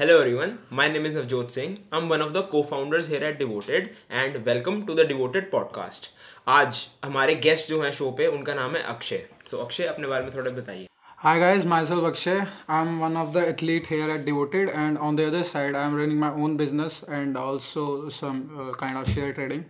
[0.00, 1.72] Hello everyone, my name is Navjot Singh.
[1.92, 6.06] I'm one of the co-founders here at Devoted and welcome to the Devoted podcast.
[6.48, 10.06] आज हमारे guest जो हैं show पे उनका नाम है अक्षय सो so, अक्षय अपने
[10.08, 10.86] बारे में थोड़ा बताइए
[11.24, 12.38] Hi guys, myself Akshay.
[12.76, 16.22] I'm one of the athlete here at Devoted, and on the other side, I'm running
[16.24, 17.86] my own business and also
[18.20, 19.66] some uh, kind of share trading.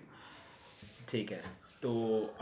[1.09, 1.43] ठीक है
[1.83, 1.91] तो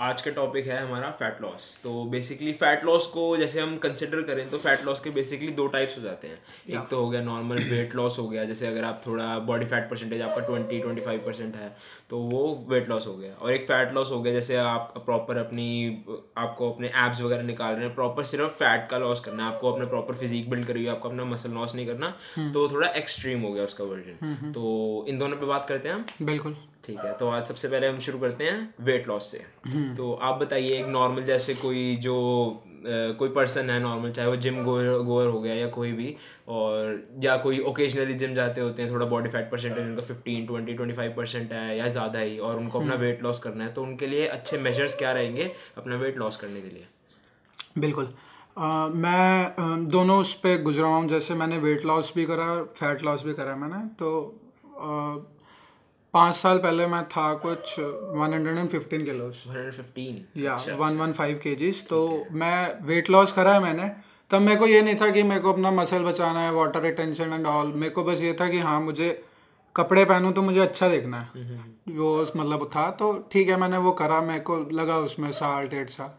[0.00, 4.22] आज का टॉपिक है हमारा fat loss तो basically fat loss को जैसे हम कंसिडर
[4.22, 6.38] करें तो फैट लॉस के बेसिकली दो टाइप्स हो जाते हैं.
[6.68, 8.44] एक तो हो गया नॉर्मल वेट लॉस हो गया.
[8.44, 11.68] जैसे अगर आप थोड़ा बॉडी फैट परसेंटेज आपका ट्वेंटी ट्वेंटी फाइव परसेंट है
[12.10, 13.32] तो वो वेट लॉस हो गया.
[13.32, 15.68] और एक फैट लॉस हो गया जैसे आप प्रॉपर अपनी
[16.38, 19.72] आपको अपने एब्स वगैरह निकाल रहे हैं प्रॉपर सिर्फ़ फैट का लॉस करना है आपको
[19.72, 22.14] अपने प्रॉपर फिजिक बिल्ड करिए आपको अपना मसल लॉस नहीं करना
[22.52, 26.04] तो थोड़ा एक्सट्रीम हो गया उसका वर्जन तो इन दोनों पर बात करते हैं हम?
[26.22, 26.56] बिल्कुल.
[26.88, 29.38] ठीक है तो आज सबसे पहले हम शुरू करते हैं वेट लॉस से।
[29.96, 32.14] तो आप बताइए एक नॉर्मल जैसे कोई जो
[33.18, 36.14] कोई पर्सन है नॉर्मल चाहे वो जिम गोअर गोअर हो गया या कोई भी
[36.48, 40.74] और या कोई ओकेजनली जिम जाते होते हैं थोड़ा बॉडी फैट परसेंटेज उनका fifteen twenty
[40.74, 43.82] twenty five percent है या ज़्यादा ही और उनको अपना वेट लॉस करना है तो
[43.82, 46.86] उनके लिए अच्छे मेजर्स क्या रहेंगे अपना वेट लॉस करने के लिए?
[47.78, 52.44] बिल्कुल। uh, मैं uh, दोनों उस पर गुजरा हूँ जैसे मैंने वेट लॉस भी करा
[52.44, 54.14] और फैट लॉस भी करा मैंने तो
[54.82, 55.37] uh,
[56.14, 61.40] पाँच साल पहले मैं था कुछ one hundred and fifteen kilos या one one five
[61.42, 61.98] K Gs तो
[62.32, 63.90] मैं वेट लॉस करा है मैंने।
[64.30, 67.32] तब मेरे को ये नहीं था कि मेरे को अपना मसल बचाना है वाटर रिटेंशन
[67.32, 69.10] एंड ऑल मेरे को बस ये था कि हाँ मुझे
[69.76, 73.92] कपड़े पहनूँ तो मुझे अच्छा देखना है। वो मतलब था। तो ठीक है मैंने वो
[73.92, 76.10] करा। मेरे को लगा उसमें साल डेढ़ साल।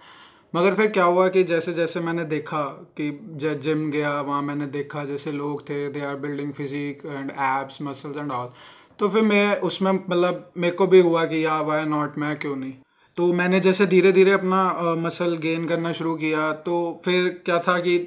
[0.53, 2.61] मगर फिर क्या हुआ कि जैसे जैसे मैंने देखा
[2.99, 7.81] कि जिम गया वहाँ मैंने देखा जैसे लोग थे they are building physique and abs
[7.81, 8.49] muscles and all
[8.99, 12.55] तो फिर मैं उसमें मतलब मेरे को भी हुआ कि या वाई नॉट मैं क्यों
[12.55, 12.73] नहीं?
[13.17, 17.77] तो मैंने जैसे धीरे धीरे अपना मसल गेन करना शुरू किया तो फिर क्या था
[17.79, 17.97] कि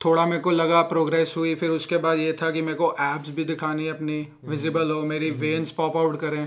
[0.00, 3.30] थोड़ा मेरे को लगा प्रोग्रेस हुई फिर उसके बाद ये था कि मेरे को एब्स
[3.30, 6.46] भी दिखानी अपनी विजिबल हो मेरी वेन्स पॉप आउट करें।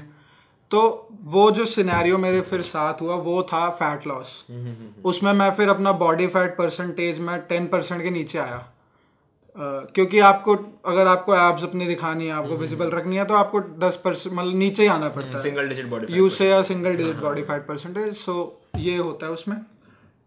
[0.71, 0.81] तो
[1.25, 4.33] वो जो सिनेरियो मेरे फिर साथ हुआ वो था फैट लॉस
[5.05, 8.63] उसमें मैं फिर अपना बॉडी फैट परसेंटेज में टेन परसेंट के नीचे आया।
[9.59, 10.55] क्योंकि आपको
[10.85, 13.59] अगर आपको एब्स अपनी दिखानी है आपको विजिबल हम्म, हम्म, हम्म। रखनी है तो आपको
[13.79, 16.95] दस परसेंट मतलब नीचे ही आना पड़ता है। सिंगल डिजिट बॉडी यू से या single
[16.95, 18.35] digit body fat percentage so
[18.77, 19.57] ये होता है उसमें।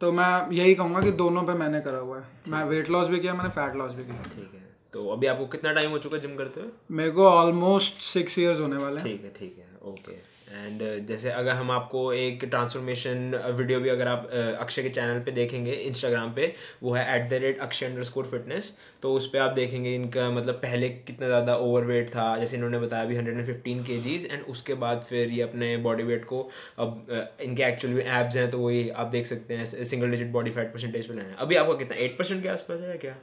[0.01, 3.21] तो मैं यही कहूँगा कि दोनों पे मैंने करा हुआ है। मैं वेट लॉस भी
[3.21, 4.61] किया मैंने फैट लॉस भी किया। ठीक है।
[4.93, 6.71] तो अभी आपको कितना टाइम हो चुका है जिम करते हुए?
[6.91, 11.09] मेरे को ऑलमोस्ट सिक्स ईयर्स होने वाले हैं। ठीक है ठीक है। ओके एंड uh,
[11.09, 15.31] जैसे अगर हम आपको एक ट्रांसफॉर्मेशन वीडियो भी अगर आप uh, अक्षय के चैनल पे
[15.31, 16.53] देखेंगे इंस्टाग्राम पे
[16.83, 20.55] वो है at the rate Akshay underscore fitness तो उस पर आप देखेंगे इनका मतलब
[20.55, 24.29] पहले कितना ज़्यादा ओवर वेट था जैसे इन्होंने बताया अभी हंड्रेड एंड फिफ्टीन के जीज
[24.33, 26.43] एंड उसके बाद फिर ये अपने बॉडी वेट को
[26.79, 30.51] अब uh, इनके एक्चुअली एब्स हैं तो वही आप देख सकते हैं single digit body
[30.51, 33.17] fat percentage बनाए अभी आपका कितना एट परसेंट के आसपास है क्या?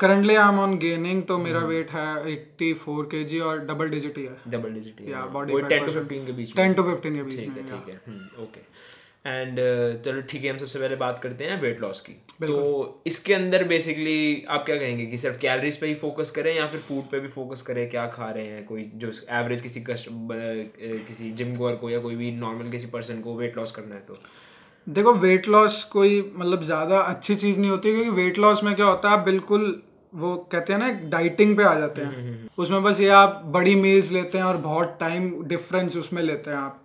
[0.00, 4.24] Currently I am on gaining तो मेरा वेट है 84 केजी और डबल डिजिट ही
[4.24, 7.22] है। डबल डिजिट या बॉडी वेट 10 टू 15 के बीच 10 टू 15 के
[7.22, 7.96] बीच ठीक है ठीक है।
[8.44, 8.60] ओके
[9.26, 12.12] एंड uh, चलो ठीक है हम सबसे पहले बात करते हैं वेट लॉस की।
[12.46, 16.66] तो इसके अंदर बेसिकली आप क्या कहेंगे कि सिर्फ़ कैलोरीज पे ही फोकस करें या
[16.66, 17.88] फिर फ़ूड पे भी फोकस करें?
[17.90, 19.10] क्या खा रहे हैं कोई जो
[19.40, 20.08] एवरेज किसी कस्ट
[21.08, 24.00] किसी जिम गोअर को या कोई भी नॉर्मल किसी पर्सन को वेट लॉस करना है
[24.00, 24.18] तो?
[24.86, 28.86] देखो वेट लॉस कोई मतलब ज़्यादा अच्छी चीज़ नहीं होती क्योंकि वेट लॉस में क्या
[28.86, 29.82] होता है आप बिल्कुल
[30.12, 33.08] वो कहते हैं ना डाइटिंग पे आ जाते हैं। हम्म, हम्म, हम्म। उसमें बस ये
[33.08, 36.80] आप बड़ी मील्स लेते हैं और बहुत टाइम डिफरेंस उसमें लेते हैं आप।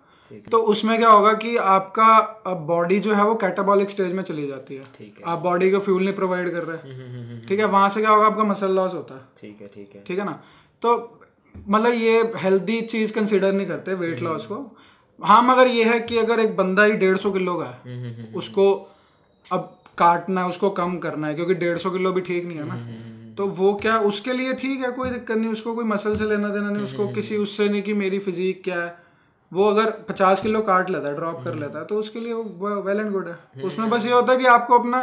[0.50, 4.76] तो उसमें क्या होगा कि आपका बॉडी जो है वो कैटाबॉलिक स्टेज में चली जाती
[4.76, 4.82] है।
[5.26, 8.44] आप बॉडी को फ्यूल नहीं प्रोवाइड कर रहे। ठीक है वहाँ से क्या होगा आपका
[8.44, 10.40] मसल लॉस होता है। ठीक है ठीक है। ठीक है ना?
[10.82, 11.20] तो
[11.68, 14.56] मतलब ये हेल्दी चीज़ कंसिडर नहीं करते वेट लॉस को।
[15.20, 18.04] हाँ मगर ये है कि अगर एक बंदा ही डेढ़ सौ किलो का है हम्म,
[18.04, 18.72] हम्म, हम्म, उसको
[19.46, 22.64] अब काटना है उसको कम करना है क्योंकि डेढ़ सौ किलो भी ठीक नहीं है
[22.64, 26.24] ना। तो वो क्या उसके लिए ठीक है कोई दिक्कत नहीं उसको कोई मसल से
[26.24, 28.94] लेना देना नहीं उसको किसी उससे नहीं कि मेरी फिजिक क्या है।
[29.52, 32.74] वो अगर पचास किलो काट लेता है ड्रॉप कर लेता है तो उसके लिए वो
[32.82, 35.02] वेल एंड गुड है। उसमें बस ये होता है कि आपको अपना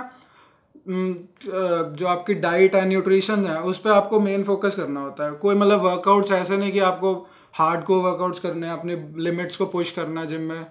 [0.88, 5.56] जो आपकी डाइट है न्यूट्रिशन है उस पर आपको मेन फोकस करना होता है। कोई
[5.56, 7.14] मतलब वर्कआउट्स ऐसे नहीं कि आपको
[7.54, 10.66] हार्ड को वर्कआउट्स करने हैं अपने लिमिट्स को पुश करना है जिम में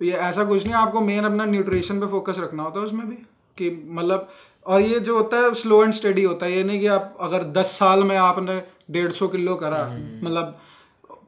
[0.00, 3.16] ये ऐसा कुछ नहीं आपको मेन अपना न्यूट्रिशन पे फोकस रखना होता है उसमें भी
[3.58, 4.28] कि मतलब
[4.66, 7.44] और ये जो होता है स्लो एंड स्टडी होता है ये नहीं कि आप अगर
[7.52, 10.58] दस साल में आपने डेढ़ सौ किलो करा हम्म। मतलब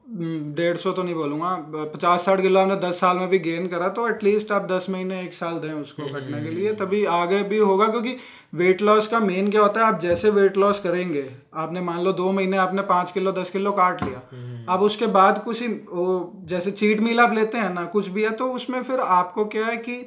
[0.07, 1.55] डेढ़ सौ तो नहीं बोलूँगा
[1.93, 5.21] पचास साठ किलो हमने दस साल में भी गेन करा तो एटलीस्ट आप दस महीने
[5.23, 8.15] एक साल दें उसको हम्म, घटने के लिए हम्म, तभी आगे भी होगा क्योंकि
[8.53, 12.11] वेट लॉस का मेन क्या होता है आप जैसे वेट लॉस करेंगे आपने मान लो
[12.13, 15.67] दो महीने आपने पाँच किलो दस किलो काट लिया हम्म, अब उसके बाद कुछ ही
[15.67, 19.45] वो जैसे चीट मील आप लेते हैं ना कुछ भी है तो उसमें फिर आपको
[19.45, 20.01] क्या है कि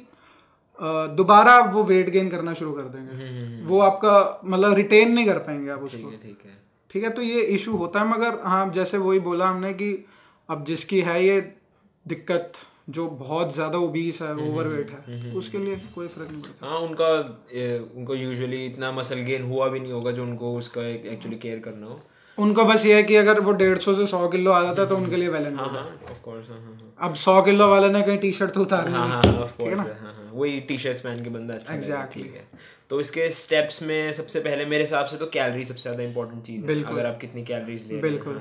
[1.15, 5.71] दोबारा वो वेट गेन करना शुरू कर देंगे। वो आपका मतलब रिटेन नहीं कर पाएँगे
[5.71, 6.58] आप उसको। ठीक है।
[6.91, 9.93] ठीक है तो ये इशू होता है मगर हाँ जैसे वही बोला हमने कि
[10.49, 11.39] अब जिसकी है ये
[12.05, 12.53] दिक्कत
[12.97, 17.09] जो बहुत ज़्यादा ओबीस है ओवरवेट है उसके लिए कोई फ़र्क नहीं पड़ता। हाँ उनका
[17.53, 21.59] ए, उनको यूजुअली इतना मसल गेन हुआ भी नहीं होगा जो उनको उसका एक्चुअली केयर
[21.67, 21.99] करना हो।
[22.37, 24.87] उनको बस ये है कि अगर वो डेढ़ सौ से सौ किलो आ जाता है
[24.89, 28.17] तो उनके लिए वेल हाँ हाँ। कोर्स हाँ हाँ अब सौ किलो वाले ने कहीं
[28.17, 32.03] टी शर्ट तो उतारनी हाँ हाँ हाँ हाँ वही टी शर्ट्स पहन के बंदा अच्छा.
[32.13, 32.47] ठीक है।
[32.89, 36.65] तो इसके स्टेप्स में सबसे पहले मेरे हिसाब से तो कैलोरी सबसे ज़्यादा इंपॉर्टेंट चीज़
[36.65, 38.39] है अगर आप कितनी कैलोरीज ले बिल्कुल।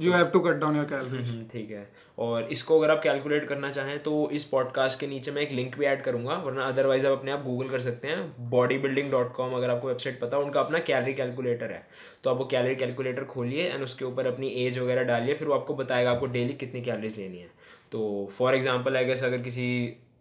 [0.00, 1.86] You have to cut down your calorie hmm, ठीक है।
[2.18, 5.78] और इसको अगर आप कैलकुलेट करना चाहें तो इस पॉडकास्ट के नीचे मैं एक लिंक
[5.78, 9.32] भी ऐड करूँगा वरना अदरवाइज़ आप अपने आप गूगल कर सकते हैं बॉडी बिल्डिंग डॉट
[9.34, 11.86] कॉम अगर आपको वेबसाइट पता है उनका अपना कैलरी कैलकुलेटर है।
[12.24, 15.54] तो आप वो कैलोरी कैलकुलेटर खोलिए एंड उसके ऊपर अपनी एज वगैरह डालिए फिर वो
[15.54, 17.50] आपको बताएगा आपको डेली कितनी कैलरीज लेनी है।
[17.92, 19.66] तो फॉर एग्ज़ाम्पल आई गेस अगर किसी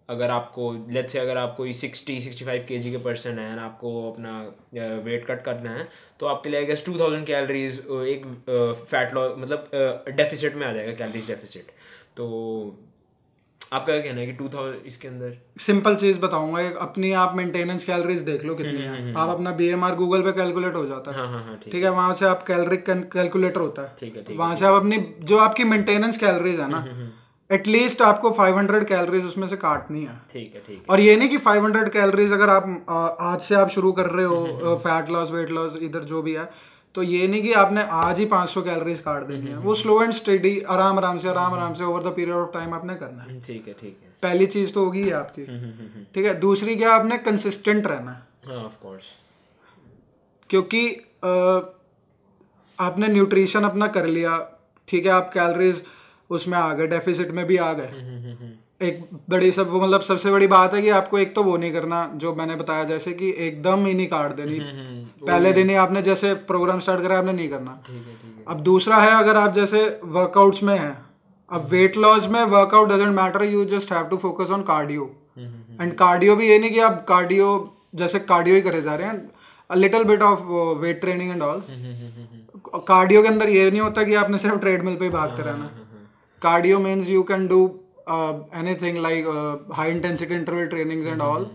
[0.09, 3.59] अगर आपको लेट से अगर आप कोई सिक्सटी सिक्सटी फाइव के जी के पर्सन है
[3.59, 4.37] आपको अपना
[5.03, 5.87] वेट कट करना है
[6.19, 8.25] तो आपके लिए I guess two thousand calories एक
[8.85, 9.69] फैट लॉस मतलब
[10.09, 11.71] डेफिसिट में आ जाएगा कैलरीज डेफिसिट
[12.17, 12.25] तो
[13.61, 15.37] आपका क्या कहना है कि टू थाउज़ेंड इसके अंदर?
[15.59, 19.67] सिंपल चीज़ बताऊँगा एक अपनी आप मेंटेनेंस कैलोरीज देख लो कितनी है। आप अपना बी
[19.69, 22.13] एम आर गूगल पे कैलकुलेट हो जाता है। हाँ हाँ हाँ ठीक ठीक है। वहाँ
[22.13, 26.17] से आप कैलोरी कैलकुलेटर होता है। ठीक है वहाँ से आप अपनी जो आपकी मेंटेनेंस
[26.17, 26.85] कैलोरीज है ना
[27.53, 31.29] एटलीस्ट आपको 500 कैलोरीज उसमें से काटनी है। ठीक है ठीक है। और ये नहीं
[31.29, 35.51] कि 500 कैलोरीज अगर आप आज से आप शुरू कर रहे हो फैट लॉस वेट
[35.51, 36.49] लॉस इधर जो भी है
[36.95, 40.11] तो ये नहीं कि आपने आज ही 500 कैलोरीज काट देनी है। वो स्लो एंड
[40.13, 43.29] स्टडी आराम आराम से आराम आराम से over the period of time आपने करना है।
[43.29, 45.45] हम्म, ठीक है ठीक है। पहली चीज़ तो होगी आपकी।
[46.15, 48.21] ठीक है दूसरी क्या आपने कंसिस्टेंट रहना है?
[48.47, 49.11] हाँ ऑफ़ कोर्स
[50.49, 50.87] क्योंकि
[52.77, 54.37] आपने न्यूट्रिशन अपना कर लिया
[54.87, 55.83] ठीक है आप कैलोरीज
[56.33, 57.91] उसमें आ गए डेफिसिट में भी आ गए।
[58.81, 61.71] एक बड़ी सब वो मतलब सबसे बड़ी बात है कि आपको एक तो वो नहीं
[61.71, 64.59] करना जो मैंने बताया जैसे कि एकदम ही नहीं काट देनी।
[65.21, 68.43] पहले दिन ही आपने जैसे प्रोग्राम स्टार्ट करा आपने नहीं करना। ठीक है ठीक है।
[68.47, 70.95] अब दूसरा है अगर आप जैसे वर्कआउट्स में हैं
[71.51, 75.09] अब वेट लॉस में workout doesn't matter you just have to focus on cardio
[75.81, 77.47] and cardio भी ये नहीं कि आप कार्डियो
[77.95, 80.41] जैसे कार्डियो ही करे जा रहे हैं little bit of
[80.81, 81.63] weight training and all
[82.87, 85.69] cardio के अंदर ये नहीं होता कि आपने सिर्फ़ ट्रेडमिल पे ही भागते रहना।
[86.43, 87.59] Cardio means you can do
[88.09, 89.27] anything like
[89.73, 91.49] high intensity interval trainings and all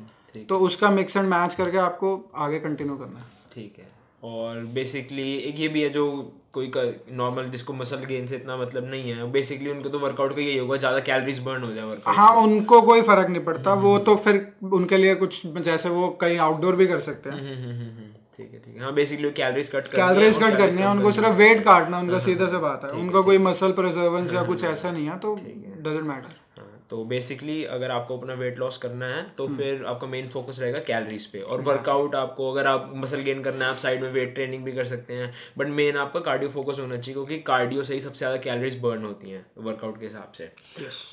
[0.48, 3.86] तो उसका मिक्स एंड मैच करके आपको आगे कंटिन्यू करना है। ठीक है।
[4.24, 6.04] और बेसिकली एक ये भी है जो
[6.52, 6.70] कोई
[7.16, 10.56] नॉर्मल जिसको मसल गेन से इतना मतलब नहीं है बेसिकली उनको तो वर्कआउट का यही
[10.58, 14.16] होगा ज़्यादा कैलोरीज बर्न हो जाए वर्कआउट हाँ उनको कोई फ़र्क नहीं पड़ता वो तो
[14.18, 14.40] फिर
[14.72, 17.97] उनके लिए कुछ जैसे वो कहीं आउटडोर भी कर सकते हैं।
[18.38, 21.62] ठीक है ठीक है। हाँ basically calories cut calories cut करनी है उनको सिर्फ़ वेट
[21.64, 25.18] काटना उनका सीधा से बात है। उनका कोई मसल प्रिजर्वेंस या कुछ ऐसा नहीं है
[25.18, 26.47] तो डजेंट मैटर हाँ
[26.90, 30.78] तो बेसिकली अगर आपको अपना वेट लॉस करना है तो फिर आपका मेन फोकस रहेगा
[30.86, 34.34] कैलोरीज पे। और वर्कआउट आपको अगर आप मसल गेन करना है आप साइड में वेट
[34.34, 37.94] ट्रेनिंग भी कर सकते हैं। बट मेन आपका कार्डियो फोकस होना चाहिए क्योंकि कार्डियो से
[37.94, 40.50] ही सबसे ज़्यादा कैलोरीज बर्न होती हैं वर्कआउट के हिसाब से।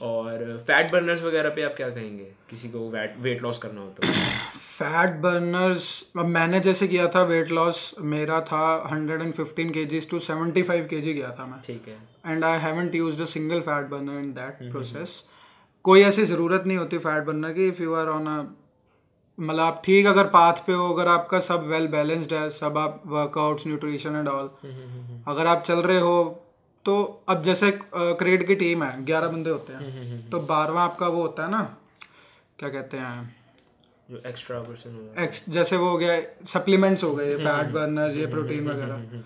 [0.04, 2.32] और फैट बर्नर्स वगैरह पे आप क्या कहेंगे?
[2.50, 4.14] किसी को वेट वेट लॉस करना हो तो।
[4.76, 5.86] फैट बर्नर्स
[6.18, 11.02] अब मैंने जैसे किया था वेट लॉस मेरा था 115 केजीज टू सेवेंटी फाइव के
[11.02, 14.32] जी गया था मैं। ठीक है। And I haven't used a single fat burner in
[14.34, 15.24] that process
[15.86, 18.38] कोई ऐसी ज़रूरत नहीं होती फैट बर्नर की if you are on a
[19.38, 23.02] मतलब आप ठीक अगर पाथ पे हो अगर आपका सब वेल बैलेंस्ड है सब आप
[23.08, 24.50] वर्कआउट्स न्यूट्रिशन एंड ऑल
[25.28, 26.18] अगर आप चल रहे हो
[26.86, 26.96] तो
[27.30, 31.44] अब जैसे क्रेड की टीम है ग्यारह बंदे होते हैं तो बारहवा आपका वो होता
[31.44, 31.62] है ना
[32.60, 33.36] क्या कहते हैं?
[34.12, 38.70] जो एक्स्ट्रा पर्सन एक्स जैसे वो हो गया सप्लीमेंट्स हो गए फैट बर्नर ये प्रोटीन
[38.70, 39.22] वगैरह।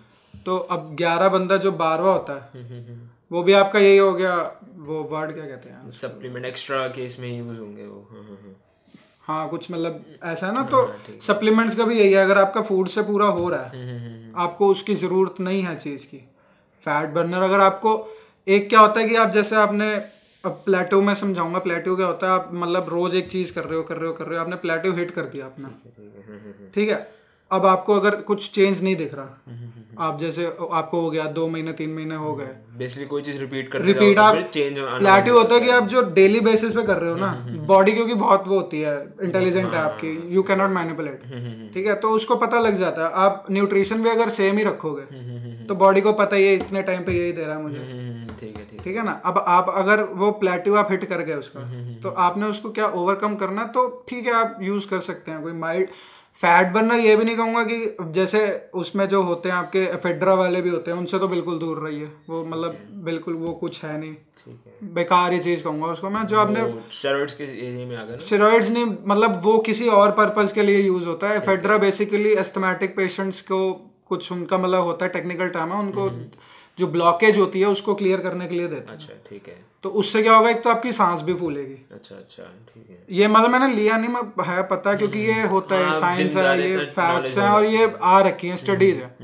[0.46, 2.68] तो अब ग्यारह बंदा जो बारहवा होता है
[3.32, 4.36] वो भी आपका यही हो गया
[4.78, 5.92] वो वर्ड क्या कहते हैं?
[5.92, 8.56] सप्लीमेंट एक्स्ट्रा केस में यूज़ होंगे वो। हाँ हाँ हाँ।
[9.22, 10.82] हाँ कुछ मतलब ऐसा है ना तो
[11.22, 14.96] सप्लीमेंट्स का भी यही है अगर आपका फ़ूड से पूरा हो रहा है आपको उसकी
[14.96, 16.18] ज़रूरत नहीं है चीज़ की।
[16.84, 17.92] फैट बर्नर अगर आपको
[18.48, 19.94] एक क्या होता है कि आप जैसे आपने
[20.44, 23.78] अब प्लेटो में समझाऊँगा प्लेटो क्या होता है आप मतलब रोज एक चीज़ कर रहे
[23.78, 25.70] हो कर रहे हो कर रहे हो आपने प्लेटो हिट कर दिया अपना।
[26.76, 27.19] ठीक है?
[27.52, 31.72] अब आपको अगर कुछ चेंज नहीं दिख रहा आप जैसे आपको हो गया दो महीने
[31.74, 35.62] तीन महीने हो गए। बेसिकली कोई चीज़ रिपीट कर रिपीट आप चेंज प्लेटिव होता है
[35.62, 37.32] कि आप जो डेली बेसिस पे कर रहे हो ना
[37.68, 41.24] बॉडी क्योंकि बहुत वो होती है इंटेलिजेंट है आपकी यू कैन नॉट मैनिपुलेट
[41.74, 45.66] ठीक है तो उसको पता लग जाता है आप न्यूट्रिशन भी अगर सेम ही रखोगे
[45.66, 47.78] तो बॉडी को पता ही है इतने टाइम पे यही दे रहा है मुझे।
[48.40, 49.12] ठीक है ठीक ठीक है ना?
[49.26, 51.62] अब आप अगर वो प्लेटिव आप हिट कर गए उसका
[52.04, 55.54] तो आपने उसको क्या ओवरकम करना तो ठीक है आप यूज़ कर सकते हैं कोई
[55.54, 55.88] माइल्ड
[56.44, 58.40] फैट बर्नर ये भी नहीं कहूँगा कि जैसे
[58.74, 62.06] उसमें जो होते हैं आपके फेड्रा वाले भी होते हैं उनसे तो बिल्कुल दूर रहिए।
[62.30, 64.14] वो मतलब बिल्कुल वो कुछ है नहीं।
[64.48, 68.18] है। बेकार ही चीज़ कहूँगा उसको। मैं जो आपने स्टेरॉइड्स के एरिया में आ गए
[68.18, 72.96] स्टेरॉइड्स नहीं मतलब वो किसी और पर्पज के लिए यूज़ होता है। फेड्रा बेसिकली एस्थमेटिक
[72.96, 73.60] पेशेंट्स को
[74.10, 76.10] कुछ उनका मतलब होता है टेक्निकल टर्म है उनको
[76.80, 79.90] जो ब्लॉकेज होती है उसको क्लियर करने के लिए देते हैं। अच्छा ठीक है। तो
[80.02, 83.50] उससे क्या होगा एक तो आपकी सांस भी फूलेगी। अच्छा अच्छा ठीक है। ये मतलब
[83.50, 86.86] मैंने लिया नहीं मैं है पता क्योंकि ये होता है हाँ, साइंस है ये इतना
[86.94, 89.16] फैक्ट्स हैं और ये आ रखी हैं स्टडीज़ है।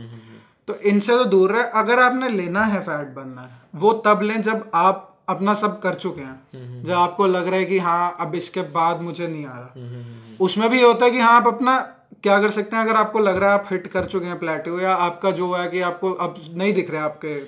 [0.67, 4.41] तो इनसे तो दूर रहे। अगर आपने लेना है फैट बनना है वो तब लें
[4.41, 8.35] जब आप अपना सब कर चुके हैं। जब आपको लग रहा है कि हाँ अब
[8.35, 11.77] इसके बाद मुझे नहीं आ रहा। उसमें भी ये होता है कि हाँ आप अपना
[12.23, 12.83] क्या कर सकते हैं?
[12.83, 15.67] अगर आपको लग रहा है आप हिट कर चुके हैं प्लेटो या आपका जो है
[15.67, 17.39] कि आपको अब नहीं दिख रहे है आपके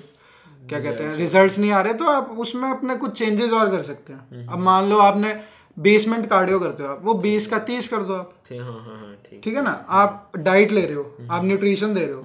[0.62, 3.82] क्या कहते हैं रिज़ल्ट नहीं आ रहे तो आप उसमें अपने कुछ चेंजेस और कर
[3.82, 5.40] सकते हैं। अब मान लो आपने
[5.76, 8.72] बेसमेंट मिनट कार्डियो करते हो आप वो बीस का तीस कर दो आप। ठीक हाँ
[8.72, 9.70] हाँ हाँ ठीक। है ना?
[9.88, 12.22] आप डाइट ले रहे हो आप न्यूट्रिशन दे रहे हो।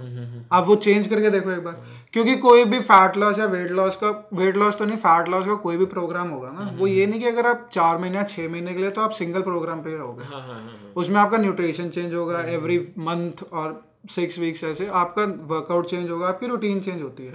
[0.53, 1.81] आप वो चेंज करके देखो एक बार।
[2.13, 5.45] क्योंकि कोई भी फैट लॉस या वेट लॉस का वेट लॉस तो नहीं फैट लॉस
[5.45, 8.23] का कोई भी प्रोग्राम होगा ना। वो ये नहीं कि अगर आप चार महीने या
[8.25, 11.37] छह महीने के लिए तो आप सिंगल प्रोग्राम पे रहोगे। हाँ हाँ हाँ उसमें आपका
[11.37, 13.81] न्यूट्रिशन चेंज होगा एवरी मंथ और
[14.11, 17.31] सिक्स वीक्स ऐसे आपका वर्कआउट चेंज होगा आपकी रूटीन चेंज होती है।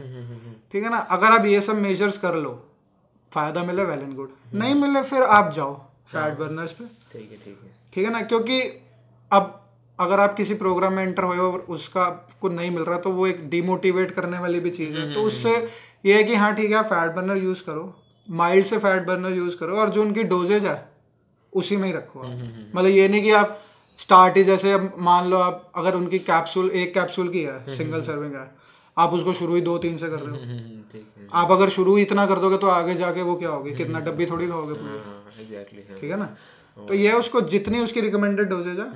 [0.73, 0.97] ठीक है ना?
[0.97, 2.51] अगर आप ये सब मेजर्स कर लो
[3.31, 5.75] फ़ायदा मिले वेल एंड गुड नहीं मिले फिर आप जाओ
[6.09, 8.21] फैट बर्नर्स पे। ठीक है ठीक है। ठीक है ना?
[8.23, 8.61] क्योंकि
[9.31, 9.55] अब
[9.99, 13.11] अगर आप किसी प्रोग्राम में एंटर हुए हो और उसका आपको नहीं मिल रहा तो
[13.11, 15.55] वो एक डिमोटिवेट करने वाली भी चीज़ है। तो उससे
[16.07, 17.95] ये है कि हाँ ठीक है फैट बर्नर यूज़ करो।
[18.29, 20.77] माइल्ड से फैट बर्नर यूज़ करो और जो उनकी डोजेज है
[21.53, 23.59] उसी में ही रखो मतलब ये नहीं कि आप
[23.99, 28.03] स्टार्ट ही जैसे अब मान लो आप अगर उनकी कैप्सूल एक कैप्सूल की है सिंगल
[28.03, 28.51] सर्विंग है
[28.97, 31.69] आप उसको शुरू ही दो तीन से कर रहे हो। हम्म, ठीक है। आप अगर
[31.69, 33.75] शुरू ही इतना कर दोगे तो आगे जाके वो क्या होगी?
[33.75, 36.29] कितना डब्बी थोड़ी खाओगे पूरी। हाँ हाँ। ठीक है ना?
[36.77, 38.87] तो ये उसको जितनी उसकी रिकमेंडेड डोजेज है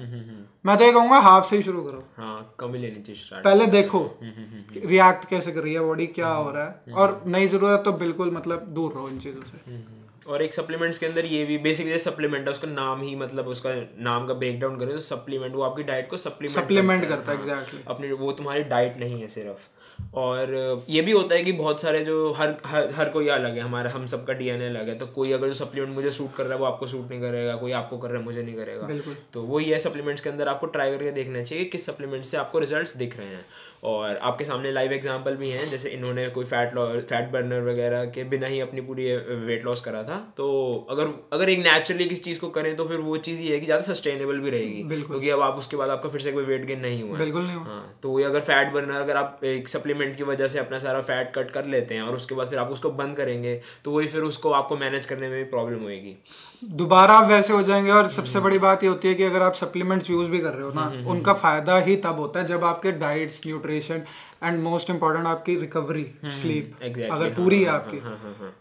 [0.65, 3.45] मैं तो ये कहूँगा हाफ़ से ही शुरू करो। हाँ कम ही लेनी चाहिए स्टार्ट
[3.45, 4.01] पहले देखो
[4.77, 8.31] रिएक्ट कैसे कर रही है बॉडी क्या हो रहा है। और नई ज़रूरत तो बिल्कुल
[8.31, 9.81] मतलब दूर रहो इन चीज़ों से।
[10.27, 13.71] और एक सप्लीमेंट्स के अंदर ये भी बेसिकली सप्लीमेंट है उसका नाम ही मतलब उसका
[14.01, 17.39] नाम का ब्रेक डाउन करें तो सप्लीमेंट वो आपकी डाइट को सप्लीमेंट सप्लीमेंट करता है।
[17.39, 19.69] एग्जैक्टली अपनी वो तुम्हारी डाइट नहीं है सिर्फ़।
[20.15, 23.61] और ये भी होता है कि बहुत सारे जो हर हर हर कोई अलग है
[23.61, 26.55] हमारा हम सबका डीएनए अलग है तो कोई अगर जो सप्लीमेंट मुझे सूट कर रहा
[26.55, 29.17] है वो आपको सूट नहीं करेगा कोई आपको कर रहा है मुझे नहीं करेगा। बिल्कुल।
[29.33, 32.59] तो वही है सप्लीमेंट्स के अंदर आपको ट्राई करके देखना चाहिए किस सप्लीमेंट से आपको
[32.59, 33.45] रिजल्ट्स दिख रहे हैं।
[33.85, 36.75] और आपके सामने लाइव एग्ज़ाम्पल भी हैं जैसे इन्होंने कोई फैट
[37.09, 39.05] फैट बर्नर वगैरह के बिना ही अपनी पूरी
[39.47, 40.47] वेट लॉस करा था तो
[40.91, 43.67] अगर अगर एक नेचुरली किसी चीज़ को करें तो फिर वो चीज़ ये है कि
[43.67, 46.81] ज़्यादा सस्टेनेबल भी रहेगी क्योंकि अब आप उसके बाद आपका फिर से कोई वेट गेन
[46.81, 50.25] नहीं हुआ बिल्कुल नहीं हो तो वही अगर फैट बर्नर अगर आप एक सप्लीमेंट की
[50.25, 52.91] वजह से अपना सारा फैट कट कर लेते हैं और उसके बाद फिर आप उसको
[52.93, 56.17] बंद करेंगे तो वही फिर उसको आपको मैनेज करने में भी प्रॉब्लम होएगी।
[56.65, 59.55] दोबारा आप वैसे हो जाएँगे और सबसे बड़ी बात ये होती है कि अगर आप
[59.55, 62.93] सप्लीमेंट्स यूज़ भी कर रहे हो ना उनका फ़ायदा ही तब होता है जब आपके
[63.05, 64.03] diets nutrition
[64.45, 68.01] and most important आपकी रिकवरी स्लीप exactly, अगर पूरी है आपकी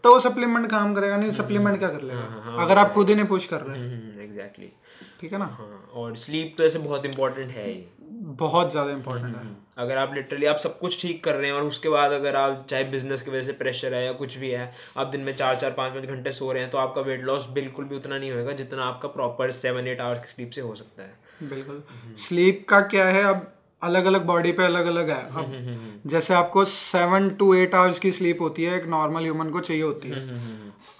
[0.04, 2.56] तो वो सप्लीमेंट काम करेगा नहीं सप्लीमेंट क्या कर लेगा?
[2.62, 4.72] अगर आप खुद ही नहीं पुश कर रहे हैं। एग्जैक्टली
[5.20, 5.44] ठीक है ना?
[5.46, 7.84] हाँ और स्लीप तो ऐसे बहुत इंपॉर्टेंट है ही।
[8.22, 9.42] बहुत ज़्यादा इंपॉर्टेंट है।
[9.78, 12.66] अगर आप लिटरली आप सब कुछ ठीक कर रहे हैं और उसके बाद अगर आप
[12.70, 15.54] चाहे बिज़नेस की वजह से प्रेशर है या कुछ भी है आप दिन में चार
[15.54, 18.30] चार पाँच पाँच घंटे सो रहे हैं तो आपका वेट लॉस बिल्कुल भी उतना नहीं
[18.32, 21.82] होएगा जितना आपका प्रॉपर सेवन एट आवर्स की स्लीप से हो सकता है। बिल्कुल।
[22.18, 23.46] स्लीप का क्या है अब
[23.82, 28.12] अलग अलग बॉडी पे अलग अलग है अब जैसे आपको सेवन टू एट आवर्स की
[28.12, 30.40] स्लीप होती है एक नॉर्मल ह्यूमन को चाहिए होती है।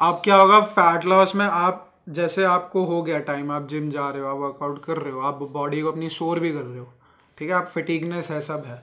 [0.01, 4.09] अब क्या होगा फैट लॉस में आप जैसे आपको हो गया टाइम आप जिम जा
[4.09, 6.79] रहे हो आप वर्कआउट कर रहे हो आप बॉडी को अपनी सोर भी कर रहे
[6.79, 6.93] हो।
[7.43, 8.75] ठीक है आप फिटिकनेस है सब है।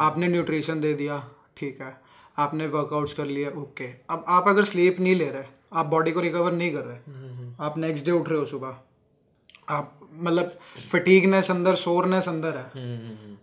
[0.00, 1.18] आपने न्यूट्रिशन दे दिया
[1.56, 1.92] ठीक है।
[2.38, 6.20] आपने वर्कआउट्स कर लिया ओके अब आप अगर स्लीप नहीं ले रहे आप बॉडी को
[6.20, 8.76] रिकवर नहीं कर रहे आप नेक्स्ट डे उठ रहे हो सुबह
[9.68, 10.50] आप मतलब
[10.92, 12.64] फटीगनेस अंदर सोरनेस अंदर है।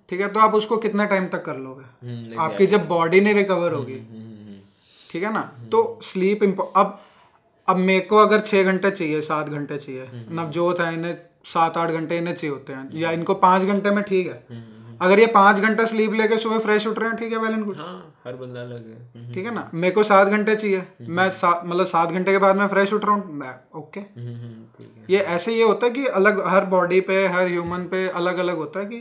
[0.09, 2.35] ठीक है तो आप उसको कितने टाइम तक कर लोगे?
[2.35, 3.95] आपकी जब बॉडी नहीं रिकवर होगी।
[5.09, 5.41] ठीक है ना?
[5.71, 6.43] तो स्लीप
[6.75, 6.99] अब
[7.67, 11.15] अब मेरे को अगर छः घंटे चाहिए सात घंटे चाहिए नवजोत है इन्हें
[11.45, 14.63] सात आठ घंटे इन्हें चाहिए होते हैं। या इनको पाँच घंटे में ठीक है।
[15.01, 17.63] अगर ये पाँच घंटे स्लीप लेके सुबह फ्रेश उठ रहे हैं ठीक है वेल एंड
[17.65, 19.69] गुड हाँ हर बंदा अलग है। ठीक है ना?
[19.73, 21.25] मेरे को सात घंटे चाहिए। मैं
[21.65, 23.99] मतलब सात घंटे के बाद मैं फ्रेश उठ रहा हूँ मैं ओके।
[25.13, 28.57] ये ऐसे ये होता है कि अलग हर बॉडी पे हर ह्यूमन पे अलग अलग
[28.57, 28.99] होता है कि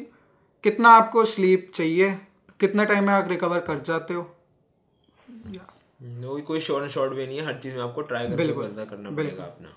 [0.64, 2.10] कितना आपको स्लीप चाहिए
[2.60, 4.22] कितने टाइम में आप रिकवर कर जाते हो।
[6.00, 9.76] वही कोई शॉर्ट शॉर्ट वे नहीं है। हर चीज़ में आपको ट्राई करना पड़ेगा अपना।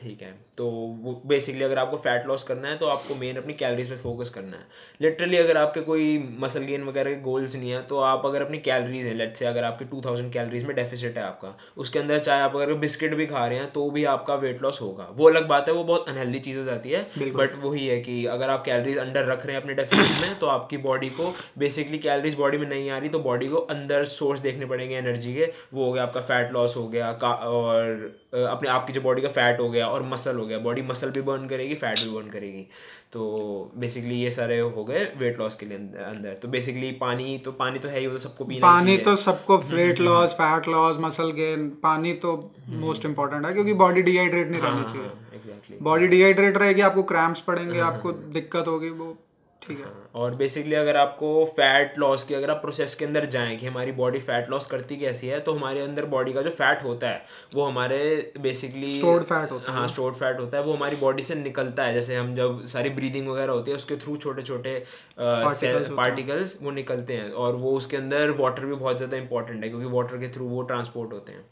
[0.00, 0.66] ठीक है। तो
[1.02, 4.30] वो बेसिकली अगर आपको फैट लॉस करना है तो आपको मेन अपनी कैलोरीज पे फोकस
[4.30, 4.66] करना है।
[5.00, 8.58] लिटरली अगर आपके कोई मसल गेन वगैरह के गोल्स नहीं है तो आप अगर अपनी
[8.60, 12.18] कैलोरीज है लेट से अगर आपके टू थाउज़ेंड कैलोरीज में डेफिसिट है आपका उसके अंदर
[12.18, 15.28] चाहे आप अगर बिस्किट भी खा रहे हैं तो भी आपका वेट लॉस होगा। वो
[15.28, 18.50] अलग बात है वो बहुत अनहेल्दी चीज़ हो जाती है बट वही है कि अगर
[18.50, 22.34] आप कैलोरीज अंडर रख रहे हैं अपने डेफिसिट में तो आपकी बॉडी को बेसिकली कैलोरीज
[22.36, 25.84] बॉडी में नहीं आ रही तो बॉडी को अंदर सोर्स देखने पड़ेंगे एनर्जी के। वो
[25.84, 29.68] हो गया आपका फैट लॉस हो गया और अपने आपकी जो बॉडी का फैट हो
[29.70, 32.66] गया और मसल हो गया बॉडी मसल भी बर्न करेगी फैट भी बर्न करेगी।
[33.12, 37.52] तो बेसिकली ये सारे हो गए वेट लॉस के लिए अंदर। तो बेसिकली पानी तो
[37.54, 40.96] पानी तो है ही वो तो सबको पीना पानी तो सबको weight loss fat loss
[41.00, 42.36] muscle gain पानी तो
[42.68, 47.40] मोस्ट इंपॉर्टेंट है क्योंकि बॉडी डिहाइड्रेट नहीं रहनी चाहिए। एग्जैक्टली बॉडी डिहाइड्रेट रहेगी आपको क्रैम्प्स
[47.40, 49.16] पड़ेंगे आपको दिक्कत होगी वो
[49.62, 53.56] ठीक है। और बेसिकली अगर आपको फैट लॉस की अगर आप प्रोसेस के अंदर जाएँ
[53.56, 56.82] कि हमारी बॉडी फैट लॉस करती कैसी है तो हमारे अंदर बॉडी का जो फैट
[56.84, 57.22] होता है
[57.54, 57.98] वो हमारे
[58.40, 61.84] बेसिकली स्टोर्ड फैट होता है। हाँ स्टोर्ड फैट होता है वो हमारी बॉडी से निकलता
[61.84, 64.74] है। जैसे हम जब सारी ब्रीदिंग वगैरह होती है उसके थ्रू छोटे छोटे
[65.18, 69.86] पार्टिकल्स वो निकलते हैं। और वो उसके अंदर वाटर भी बहुत ज़्यादा इंपॉर्टेंट है क्योंकि
[69.88, 71.44] वाटर के थ्रू वो ट्रांसपोर्ट होते हैं।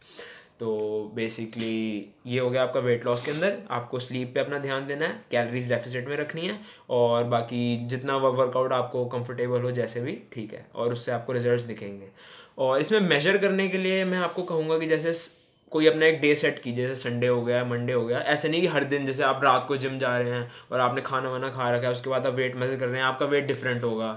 [0.61, 0.69] तो
[1.15, 5.07] बेसिकली ये हो गया आपका वेट लॉस के अंदर। आपको स्लीप पे अपना ध्यान देना
[5.07, 6.59] है कैलोरीज डेफिसिट में रखनी है
[6.91, 11.65] और बाकी जितना वर्कआउट आपको कंफर्टेबल हो जैसे भी ठीक है। और उससे आपको रिजल्ट्स
[11.65, 12.09] दिखेंगे।
[12.59, 15.13] और इसमें मेजर करने के लिए मैं आपको कहूँगा कि जैसे
[15.73, 18.61] कोई अपना एक डे सेट कीजिए जैसे संडे हो गया मंडे हो गया। ऐसे नहीं
[18.61, 21.49] कि हर दिन जैसे आप रात को जिम जा रहे हैं और आपने खाना वाना
[21.51, 24.11] खा रखा है उसके बाद आप वेट मेजर कर रहे हैं आपका वेट डिफरेंट होगा।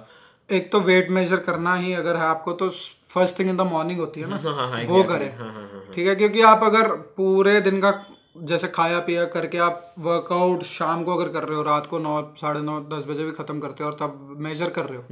[0.50, 2.70] एक तो वेट मेजर करना ही अगर है आपको तो
[3.10, 4.38] first thing in the morning होती है ना?
[4.38, 7.80] हाँ हाँ हाँ वो करें। हाँ हाँ हाँ। ठीक है क्योंकि आप अगर पूरे दिन
[7.82, 7.94] का
[8.50, 12.22] जैसे खाया पिया करके आप वर्कआउट शाम को अगर कर रहे हो रात को नौ
[12.38, 15.04] साढ़े नौ दस बजे भी खत्म करते हो और तब मेजर कर रहे हो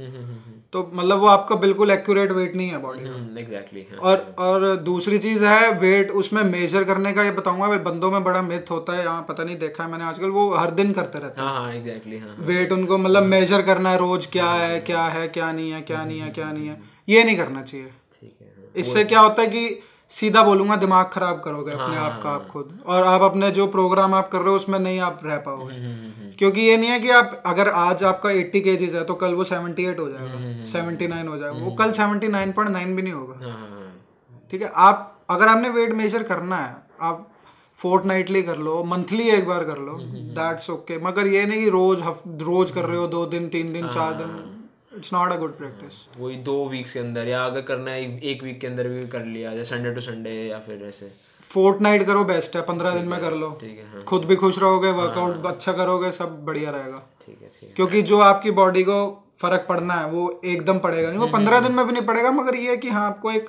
[0.72, 5.18] तो मतलब वो आपका बिल्कुल एक्यूरेट वेट नहीं है बॉडी का। एग्जैक्टली और और दूसरी
[5.18, 9.04] चीज़ है वेट उसमें मेजर करने का ये बताऊँगा बंदों में बड़ा मिथ होता है
[9.04, 12.18] यहाँ पता नहीं देखा है मैंने आजकल वो हर दिन करते रहते हाँ। हाँ एग्जैक्टली
[12.18, 15.70] हाँ हैं। वेट उनको मतलब मेजर करना है रोज क्या है क्या है क्या नहीं
[15.70, 19.04] है क्या नहीं है क्या नहीं है ये नहीं करना चाहिए। ठीक है हाँ। इससे
[19.04, 19.80] क्या होता है कि
[20.12, 23.66] सीधा बोलूँगा दिमाग खराब करोगे अपने हाँ, आप का आप खुद। और आप अपने जो
[23.66, 26.98] प्रोग्राम आप कर रहे हो उसमें नहीं आप रह हम्म, पाओगे क्योंकि ये नहीं है
[27.00, 30.64] कि आप अगर आज आपका 80 केजीज है तो कल वो 78 हो जाएगा जाएगा
[30.66, 33.92] 79 हो जाएगा। वो कल 79.9 भी नहीं होगा। हाँ हाँ हाँ।
[34.52, 37.26] ठीक है आप अगर आपने वेट मेजर करना है आप
[37.78, 41.60] फोर्ट नाइटली कर लो मंथली एक बार कर लो हम्म, दैट्स ओके मगर ये नहीं
[41.60, 42.02] कि रोज
[42.42, 44.56] रोज कर रहे हो दो दिन तीन दिन चार दिन। हाँ।
[44.96, 48.42] It's not a good practice वही दो वीक्स के अंदर या अगर करना है एक
[48.42, 51.12] वीक के अंदर भी कर लिया जैसे संडे टू संडे या फिर ऐसे।
[51.82, 54.58] नाइट करो बेस्ट है पंद्रह दिन में कर लो। ठीक है हाँ। खुद भी खुश
[54.58, 58.98] रहोगे वर्कआउट अच्छा करोगे सब बढ़िया रहेगा। ठीक है ठीक क्योंकि जो आपकी बॉडी को
[59.40, 62.30] फ़र्क पड़ना है वो एकदम पड़ेगा। नहीं वो हम्म, पंद्रह दिन में भी नहीं पड़ेगा
[62.30, 63.48] मगर ये है कि हाँ आपको एक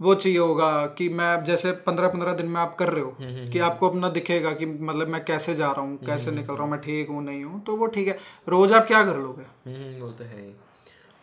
[0.00, 3.50] वो चाहिए होगा कि मैं जैसे पंद्रह पंद्रह दिन में आप कर रहे हम्म, हो
[3.52, 6.62] कि आपको अपना दिखेगा कि मतलब मैं कैसे जा रहा हूँ हम्म, कैसे निकल रहा
[6.62, 9.42] हूँ मैं ठीक हूँ नहीं हूँ तो वो ठीक है। रोज आप क्या कर लोगे?
[9.70, 10.52] हम्म वो तो है ही।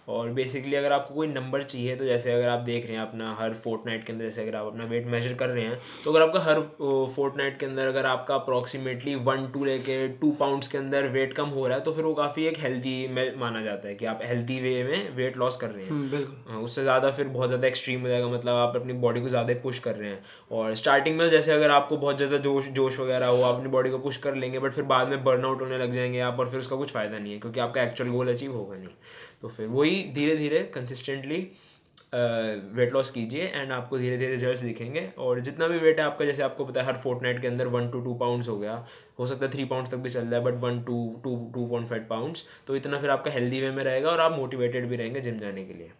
[0.07, 3.33] और बेसिकली अगर आपको कोई नंबर चाहिए तो जैसे अगर आप देख रहे हैं अपना
[3.39, 6.11] हर फोर्ट नाइट के अंदर जैसे अगर आप अपना वेट मेजर कर रहे हैं तो
[6.11, 6.61] अगर आपका हर
[7.15, 11.33] फोर्ट नाइट के अंदर अगर आपका अप्रॉक्सीमेटली वन टू लेके टू पाउंड्स के अंदर वेट
[11.33, 14.05] कम हो रहा है तो फिर वो काफ़ी एक हेल्दी में माना जाता है कि
[14.05, 17.47] आप हेल्दी वे में वेट लॉस कर रहे हैं। हम्म, हाँ, उससे ज़्यादा फिर बहुत
[17.47, 20.75] ज़्यादा एक्सट्रीम हो जाएगा मतलब आप अपनी बॉडी को ज़्यादा पुश कर रहे हैं। और
[20.75, 23.97] स्टार्टिंग में जैसे अगर आपको बहुत ज़्यादा जोश जोश वगैरह हो आप अपनी बॉडी को
[23.99, 26.75] पुश कर लेंगे बट फिर बाद में बर्नआउट होने लग जाएँगे आप और फिर उसका
[26.75, 28.87] कुछ फ़ायदा नहीं है क्योंकि आपका एक्चुअल गोल अचीव होगा नहीं।
[29.41, 31.47] तो फिर वही धीरे धीरे कंसिस्टेंटली
[32.75, 36.25] वेट लॉस कीजिए एंड आपको धीरे धीरे रिजल्ट्स दिखेंगे और जितना भी वेट है आपका,
[36.25, 38.73] जैसे आपको पता है हर फोर्ट नाइट के अंदर वन टू टू पाउंड्स हो गया।
[39.19, 41.65] हो सकता है थ्री पाउंड्स तक भी चल रहा है but one two two two
[41.67, 44.95] point five pounds तो इतना फिर आपका हेल्दी वे में रहेगा और आप मोटिवेटेड भी
[44.95, 45.91] रहेंगे जिम जाने के लिए।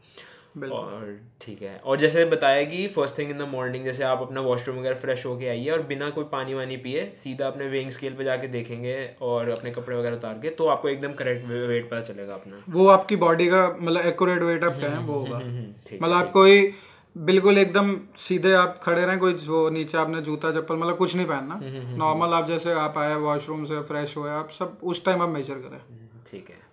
[0.64, 4.42] और ठीक है। और जैसे बताया कि first thing in the morning जैसे आप अपना
[4.42, 8.14] वॉशरूम वगैरह फ्रेश होके आइए और बिना कोई पानी वानी पिए सीधा अपने वेइंग स्केल
[8.14, 12.02] पे जाके देखेंगे और अपने कपड़े वगैरह उतार के तो आपको एकदम करेक्ट वेट पता
[12.02, 15.66] चलेगा अपना। वो आपकी बॉडी का मतलब एक्यूरेट वेट आप कहें वो होगा। हम्म,
[16.04, 16.74] मतलब आप कोई
[17.16, 21.26] बिल्कुल एकदम सीधे आप खड़े रहें कोई वो नीचे आपने जूता चप्पल मतलब कुछ नहीं
[21.26, 21.60] पहनना।
[21.98, 25.54] नॉर्मल आप जैसे आप आए वॉशरूम से फ्रेश हुए आप सब उस टाइम आप मेजर
[25.54, 26.67] करें। हम्म, ठीक है।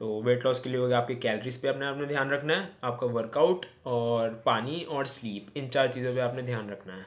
[0.00, 3.06] तो वेट लॉस के लिए होगा आपकी कैलरीज पे अपने आपने ध्यान रखना है आपका
[3.08, 7.06] वर्कआउट और पानी और स्लीप इन चार चीज़ों पे आपने ध्यान रखना है।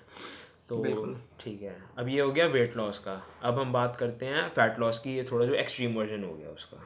[0.70, 4.48] तो ठीक है अब ये हो गया वेट लॉस का। अब हम बात करते हैं
[4.50, 6.78] फैट लॉस की ये थोड़ा जो एक्सट्रीम वर्जन हो गया उसका।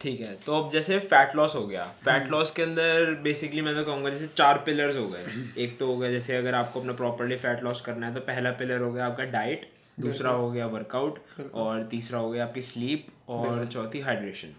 [0.00, 3.74] ठीक है तो अब जैसे फैट लॉस हो गया फैट लॉस के अंदर बेसिकली मैं
[3.74, 5.26] तो कहूँगा जैसे चार पिलर्स हो गए।
[5.64, 8.50] एक तो हो गया जैसे अगर आपको अपना प्रॉपरली फैट लॉस करना है तो पहला
[8.52, 11.18] पिलर हो गया आपका डाइट दूसरा हो गया वर्कआउट
[11.54, 14.54] और तीसरा हो गया आपकी स्लीप और चौथी हाइड्रेशन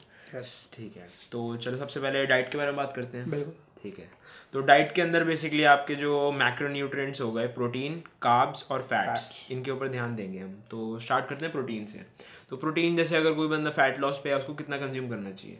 [0.73, 3.97] ठीक है। तो चलो सबसे पहले डाइट के बारे में बात करते हैं। बिल्कुल। ठीक
[3.99, 4.09] है।
[4.53, 9.71] तो डाइट के अंदर बेसिकली आपके जो मैक्रोन्यूट्रिएंट्स हो गए प्रोटीन कार्ब्स और फैट्स इनके
[9.71, 12.05] ऊपर ध्यान देंगे हम। तो स्टार्ट करते हैं प्रोटीन से।
[12.49, 15.59] तो प्रोटीन जैसे अगर कोई बंदा फैट लॉस पे है उसको कितना कंज्यूम करना चाहिए?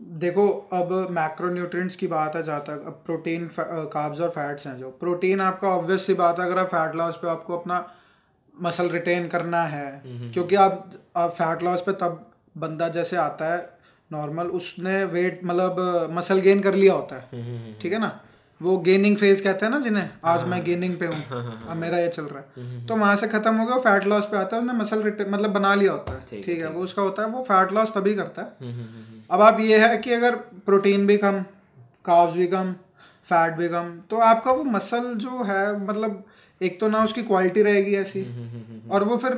[0.00, 4.90] देखो अब मैक्रोन्यूट्रिएंट्स की बात है जहाँ तक अब प्रोटीन कार्ब्स और फैट्स हैं जो।
[4.90, 7.78] प्रोटीन आपका ऑब्वियस सी बात है अगर आप फैट लॉस पे आपको अपना
[8.62, 12.24] मसल रिटेन करना है। क्योंकि आप आप फैट लॉस पे तब
[12.58, 13.58] बंदा जैसे आता है
[14.12, 18.18] नॉर्मल उसने वेट मतलब मसल गेन कर लिया होता है। ठीक है ना?
[18.60, 21.16] वो गेनिंग फ़ेज़ कहते हैं ना जिन्हें आज मैं गेनिंग पे हूँ।
[21.68, 24.36] अब मेरा ये चल रहा है। तो वहाँ से खत्म हो गया फैट लॉस पे
[24.36, 27.28] आता है उसने मसल मतलब बना लिया होता है। ठीक है वो उसका होता है
[27.28, 28.72] वो फैट लॉस तभी करता है।
[29.30, 31.42] अब आप ये है कि अगर प्रोटीन भी कम
[32.04, 32.72] काब्स भी कम
[33.26, 36.24] फैट भी कम तो आपका वो मसल जो है मतलब
[36.60, 38.22] एक तो ना उसकी क्वालिटी रहेगी ऐसी
[38.90, 39.36] और वो फिर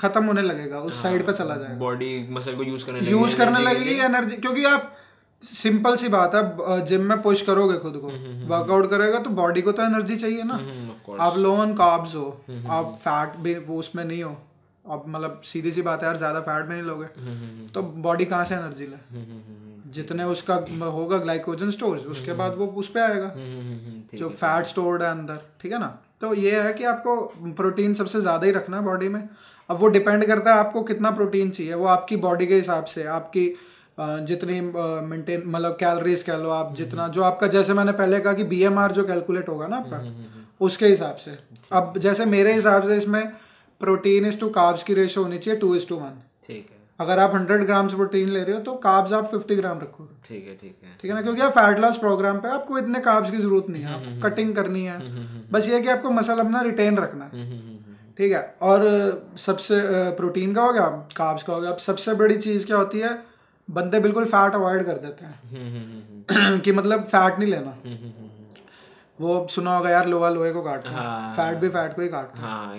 [0.00, 3.60] खत्म होने लगेगा उस साइड पे चला जाएगा बॉडी मसल को यूज़ करने यूज़ करने
[3.60, 4.94] लगेगी एनर्जी क्योंकि आप
[5.42, 8.08] सिंपल सी बात है जिम में पुश करोगे खुद को
[8.48, 10.54] वर्कआउट करेगा तो बॉडी को तो एनर्जी चाहिए ना
[11.20, 12.26] आप लो ऑन कार्ब्स हो
[12.70, 14.36] आप फैट भी उसमें नहीं हो
[14.84, 17.06] अब मतलब सीधी सी बात है यार ज़्यादा फैट में नहीं लोगे
[17.74, 19.22] तो बॉडी कहाँ से एनर्जी ले
[19.92, 20.54] जितने उसका
[20.90, 23.32] होगा ग्लाइकोजन स्टोर उसके बाद वो उस पर आएगा
[24.14, 27.16] जो फैट स्टोर्ड है अंदर ठीक है ना तो ये है कि आपको
[27.56, 29.22] प्रोटीन सबसे ज़्यादा ही रखना है बॉडी में।
[29.68, 33.04] अब वो डिपेंड करता है आपको कितना प्रोटीन चाहिए वो आपकी बॉडी के हिसाब से
[33.14, 33.44] आपकी
[33.98, 38.44] जितनी मेंटेन मतलब कैलोरीज कह लो आप जितना जो आपका जैसे मैंने पहले कहा कि
[38.46, 40.02] बीएमआर जो कैलकुलेट होगा ना आपका
[40.60, 41.38] उसके हिसाब से।
[41.72, 43.22] अब जैसे मेरे हिसाब से इसमें
[43.80, 47.18] प्रोटीन इज़ टू काब्स की रेशो होनी चाहिए टू इज़ टू वन ठीक है। अगर
[47.18, 50.54] आप हंड्रेड ग्राम प्रोटीन ले रहे हो तो काब्स आप फिफ्टी ग्राम रखो। ठीक है
[50.54, 51.22] ठीक है। ठीक है ना?
[51.22, 54.54] क्योंकि आप फैट लॉस प्रोग्राम पे आपको इतने काब्स की ज़रूरत नहीं है। आप कटिंग
[54.56, 54.98] करनी है।
[55.50, 57.46] बस ये कि आपको मसल अपना रिटेन रखना है।
[58.18, 58.56] ठीक है?
[58.62, 58.80] और
[59.36, 59.80] सबसे
[60.10, 60.86] प्रोटीन का हो गया?
[61.16, 63.18] काब्स का हो गया। अब सबसे बड़ी चीज़ क्या होती है?
[63.70, 67.78] बंदे बिल्कुल फैट अवॉइड कर देते हैं। कि मतलब फैट नहीं लेना।
[69.20, 72.40] वो सुना होगा यार लोहा लोहे को काटता हाँ, फैट भी फैट को ही काटता
[72.40, 72.76] हाँ।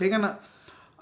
[0.00, 0.38] ठीक है ना?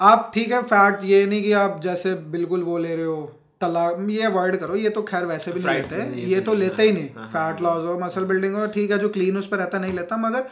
[0.02, 3.20] आप ठीक है फैट ये नहीं कि आप जैसे बिल्कुल वो ले रहे हो
[3.60, 6.92] तला ये अवॉइड करो ये तो खैर वैसे भी नहीं लेते ये तो लेते ही
[6.92, 9.92] नहीं। फैट लॉस हो मसल बिल्डिंग हो ठीक है जो क्लीन उस पर रहता नहीं
[9.94, 10.48] लेता मगर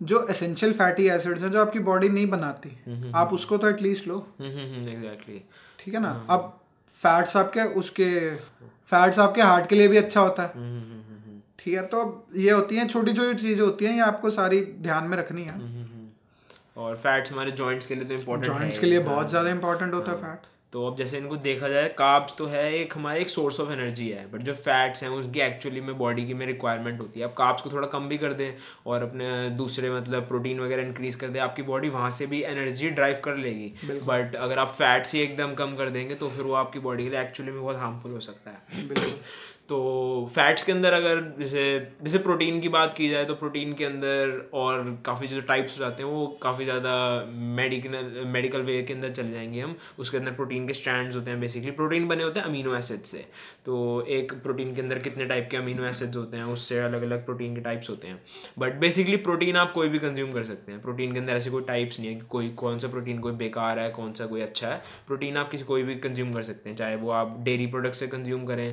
[0.00, 4.16] जो एसेंशियल फैटी एसिड्स हैं जो आपकी बॉडी नहीं बनाती आप उसको तो एटलीस्ट लो।
[4.40, 5.42] एग्जैक्टली
[5.78, 6.10] ठीक है ना?
[6.30, 6.58] अब
[6.94, 8.08] फैट्स आपके उसके
[8.90, 10.50] फैट्स आपके हार्ट के लिए भी अच्छा होता है।
[11.58, 12.00] ठीक है तो
[12.36, 15.58] ये होती हैं छोटी छोटी चीज़ें होती हैं ये आपको सारी ध्यान में रखनी है।
[16.76, 20.12] और फैट्स हमारे जॉइंट्स के लिए तो इम्पोर्टेंट जॉइंट्स के लिए बहुत ज़्यादा इम्पोर्टेंट होता
[20.12, 23.58] है फैट तो अब जैसे इनको देखा जाए काब्स तो है एक हमारे एक सोर्स
[23.60, 27.20] ऑफ़ एनर्जी है बट जो फैट्स हैं उसकी एक्चुअली में बॉडी की में रिक्वायरमेंट होती
[27.20, 28.52] है। आप काब्स को थोड़ा कम भी कर दें
[28.86, 32.90] और अपने दूसरे मतलब प्रोटीन वगैरह इंक्रीज कर दें आपकी बॉडी वहाँ से भी एनर्जी
[32.90, 33.72] ड्राइव कर लेगी।
[34.06, 37.10] बट अगर आप फैट्स ही एकदम कम कर देंगे तो फिर वो आपकी बॉडी के
[37.10, 39.12] लिए एक्चुअली में बहुत हार्मफुल हो सकता है। बिल्कुल।
[39.72, 41.60] तो फैट्स के अंदर अगर जैसे
[42.02, 45.84] जैसे प्रोटीन की बात की जाए तो प्रोटीन के अंदर और काफ़ी जो टाइप्स हो
[45.84, 46.92] जाते हैं, वो काफ़ी ज़्यादा
[47.56, 51.40] मेडिकल मेडिकल वे के अंदर चले जाएँगे हम। उसके अंदर प्रोटीन के स्टैंड्स होते हैं
[51.40, 53.24] बेसिकली प्रोटीन बने होते हैं अमीनो एसिड से।
[53.64, 57.24] तो एक प्रोटीन के अंदर कितने टाइप के अमीनो एसिड्स होते हैं, उससे अलग अलग
[57.24, 58.20] प्रोटीन के टाइप्स होते हैं।
[58.58, 61.62] बट बेसिकली प्रोटीन आप कोई भी कंज्यूम कर सकते हैं। प्रोटीन के अंदर ऐसे कोई
[61.62, 64.68] टाइप्स नहीं है कि कोई, कौन सा प्रोटीन कोई बेकार है, कौन सा कोई अच्छा
[64.68, 67.94] है। प्रोटीन आप किसी कोई भी कंज्यूम कर सकते हैं, चाहे वो आप डेयरी प्रोडक्ट
[67.94, 68.68] से कंज्यूम करें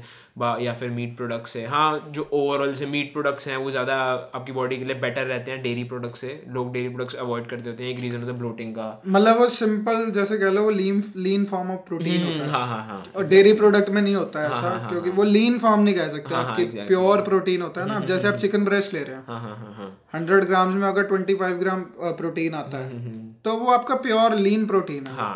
[0.59, 3.95] या फिर मीट प्रोडक्ट्स है। हाँ जो ओवरऑल से मीट प्रोडक्ट्स हैं वो ज़्यादा
[4.35, 7.69] आपकी बॉडी के लिए बेटर रहते हैं डेयरी प्रोडक्ट्स से। लोग डेयरी प्रोडक्ट्स अवॉइड करते
[7.69, 10.69] होते हैं। एक रीज़न होता है ब्लोटिंग का। मतलब वो सिंपल जैसे कह लो वो
[10.71, 14.15] lean lean form of protein होता है। हाँ हाँ हाँ। और डेयरी प्रोडक्ट में नहीं
[14.15, 17.21] होता है हाँ, ऐसा हाँ, क्योंकि हाँ, वो लीन फॉर्म नहीं कह सकते। आपकी प्योर
[17.21, 21.03] प्रोटीन होता है ना। जैसे आप चिकन ब्रेस्ट ले रहे हैं। हंड्रेड ग्राम्स में अगर
[21.05, 21.83] ट्वेंटी फाइव ग्राम
[22.17, 25.27] प्रोटीन आता है तो वो आपका प्योर लीन प्रोटीन है।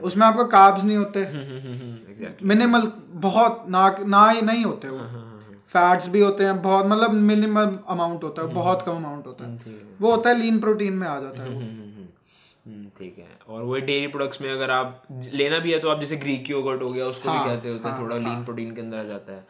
[0.00, 1.20] उसमें आपको काब्स नहीं होते।
[2.42, 4.98] मिनिमल बहुत ना ना ही नहीं होते वो।
[5.68, 9.74] फैट्स भी होते हैं बहुत मतलब मिनिमल अमाउंट होता है बहुत कम अमाउंट होता है।
[10.00, 11.80] वो होता है लीन प्रोटीन में आ जाता है
[12.98, 16.16] ठीक है। और वो डेयरी प्रोडक्ट्स में अगर आप लेना भी है तो आप जैसे
[16.16, 18.74] ग्रीक योगर्ट हो गया उसको हाँ, भी कहते होते हैं हाँ, थोड़ा हाँ, लीन प्रोटीन
[18.74, 19.46] के अंदर आ जाता है।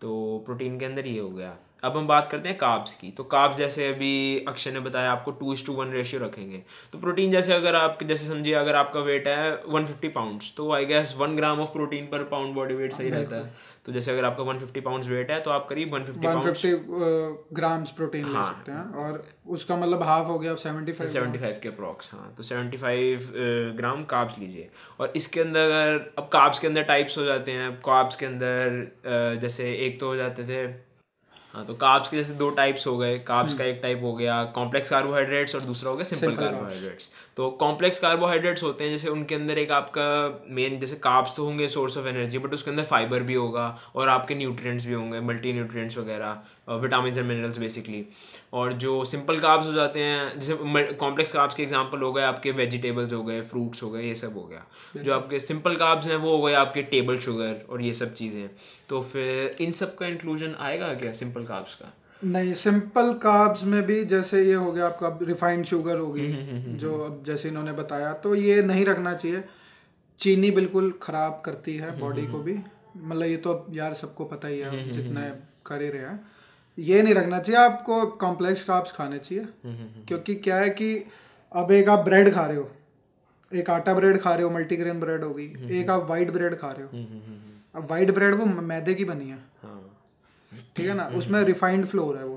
[0.00, 3.24] तो प्रोटीन के अंदर ये हो गया। अब हम बात करते हैं काब्स की। तो
[3.26, 6.62] काब्स जैसे अभी अक्षय ने बताया आपको two is to one ratio रखेंगे।
[6.92, 10.72] तो प्रोटीन जैसे अगर आप जैसे समझिए अगर आपका वेट है वन फिफ्टी पाउंड्स तो
[10.72, 14.10] I guess one gram of protein per pound body weight सही रहता है। तो जैसे
[14.12, 16.26] अगर आपका वन फिफ्टी पाउंड वेट है तो आप करीब वन फिफ्टी
[17.52, 21.38] ग्राम्स प्रोटीन हाँ, ले सकते हैं और उसका मतलब हाफ़ हो गया सेवेंटी फाइव सेवेंटी
[21.38, 23.28] फाइव के अप्रॉक्स हाँ। तो सेवेंटी फाइव
[23.76, 24.68] ग्राम काब्स लीजिए।
[25.00, 29.38] और इसके अंदर अगर अब काब्स के अंदर टाइप्स हो जाते हैं काब्स के अंदर
[29.40, 30.66] जैसे एक तो हो जाते थे
[31.56, 34.42] हाँ तो काब्स के जैसे दो टाइप्स हो गए। काब्स का एक टाइप हो गया
[34.54, 39.34] कॉम्प्लेक्स कार्बोहाइड्रेट्स और दूसरा हो गया सिंपल कार्बोहाइड्रेट्स तो कॉम्प्लेक्स कार्बोहाइड्रेट्स होते हैं जैसे उनके
[39.34, 40.04] अंदर एक आपका
[40.54, 44.08] मेन जैसे काब्स तो होंगे सोर्स ऑफ़ एनर्जी बट उसके अंदर फाइबर भी होगा और
[44.08, 48.04] आपके न्यूट्रिएंट्स भी होंगे मल्टी न्यूट्रिएंट्स वगैरह विटामिन एंड मिनरल्स बेसिकली
[48.52, 50.54] और जो सिंपल काब्स हो जाते हैं जैसे
[50.94, 54.36] कॉम्प्लेक्स काब्स के एग्ज़ाम्पल हो गए आपके वेजिटेबल्स हो गए फ्रूट्स हो गए ये सब
[54.36, 57.94] हो गया। जो आपके सिंपल काब्स हैं वो हो गए आपके टेबल शुगर और ये
[57.94, 58.48] सब चीज़ें।
[58.88, 61.92] तो फिर इन सब का इंक्लूजन आएगा क्या सिंपल काब्स का?
[62.24, 66.62] नहीं सिंपल कार्ब्स में भी जैसे ये हो गया आपका रिफाइंड शुगर होगी हम्म, हम्म,
[66.62, 69.42] हम्म, जो अब जैसे इन्होंने बताया तो ये नहीं रखना चाहिए।
[70.20, 72.58] चीनी बिल्कुल ख़राब करती है बॉडी को भी।
[72.96, 75.28] मतलब ये तो यार सबको पता ही है जितना
[75.66, 76.20] कर ही रहे हैं।
[76.78, 79.46] ये नहीं रखना चाहिए आपको कॉम्प्लेक्स कार्ब्स खाने चाहिए।
[80.08, 80.94] क्योंकि क्या है कि
[81.52, 82.70] अब एक आप ब्रेड खा रहे हो
[83.52, 85.44] एक आटा ब्रेड खा रहे हो मल्टीग्रेन ब्रेड होगी
[85.80, 86.88] एक आप वाइट ब्रेड खा रहे हो।
[87.74, 89.75] अब वाइट ब्रेड वो मैदे की बनी है। हाँ।
[90.76, 91.06] ठीक है ना?
[91.16, 92.36] उसमें रिफाइंड फ्लोर है वो।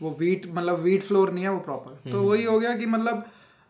[0.00, 3.24] वो वीट मतलब वीट फ्लोर नहीं है वो प्रॉपर तो वही हो गया कि मतलब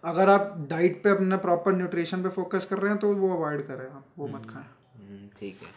[0.05, 3.67] अगर आप डाइट पे अपना प्रॉपर न्यूट्रिशन पे फोकस कर रहे हैं तो वो अवॉइड
[3.67, 4.65] करें। आप वो मत खाएँ।
[4.99, 5.69] हम्म, ठीक है।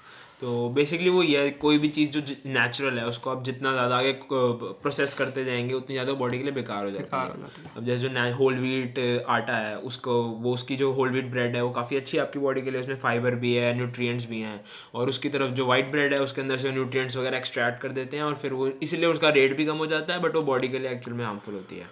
[0.42, 3.98] तो बेसिकली वो ये है कोई भी चीज़ जो नेचुरल है उसको आप जितना ज़्यादा
[3.98, 8.10] आगे प्रोसेस करते जाएँगे उतनी ज़्यादा बॉडी के लिए बेकार हो जाती है। अब जैसे
[8.10, 9.00] जो होल व्हीट
[9.30, 12.40] आटा है उसको वो उसकी जो होल व्हीट ब्रेड है वो काफ़ी अच्छी है आपकी
[12.40, 14.60] बॉडी के लिए उसमें फाइबर भी है न्यूट्रिएंट्स भी हैं
[14.94, 18.18] और उसकी तरफ़ जो वाइट ब्रेड है उसके अंदर से न्यूट्रिएंट्स वगैरह एक्सट्रैक्ट कर देते
[18.18, 20.68] हैं और फिर वो इसीलिए उसका रेट भी कम हो जाता है बट वो बॉडी
[20.68, 21.86] के लिए एक्चुअल में हार्मफुल होती है।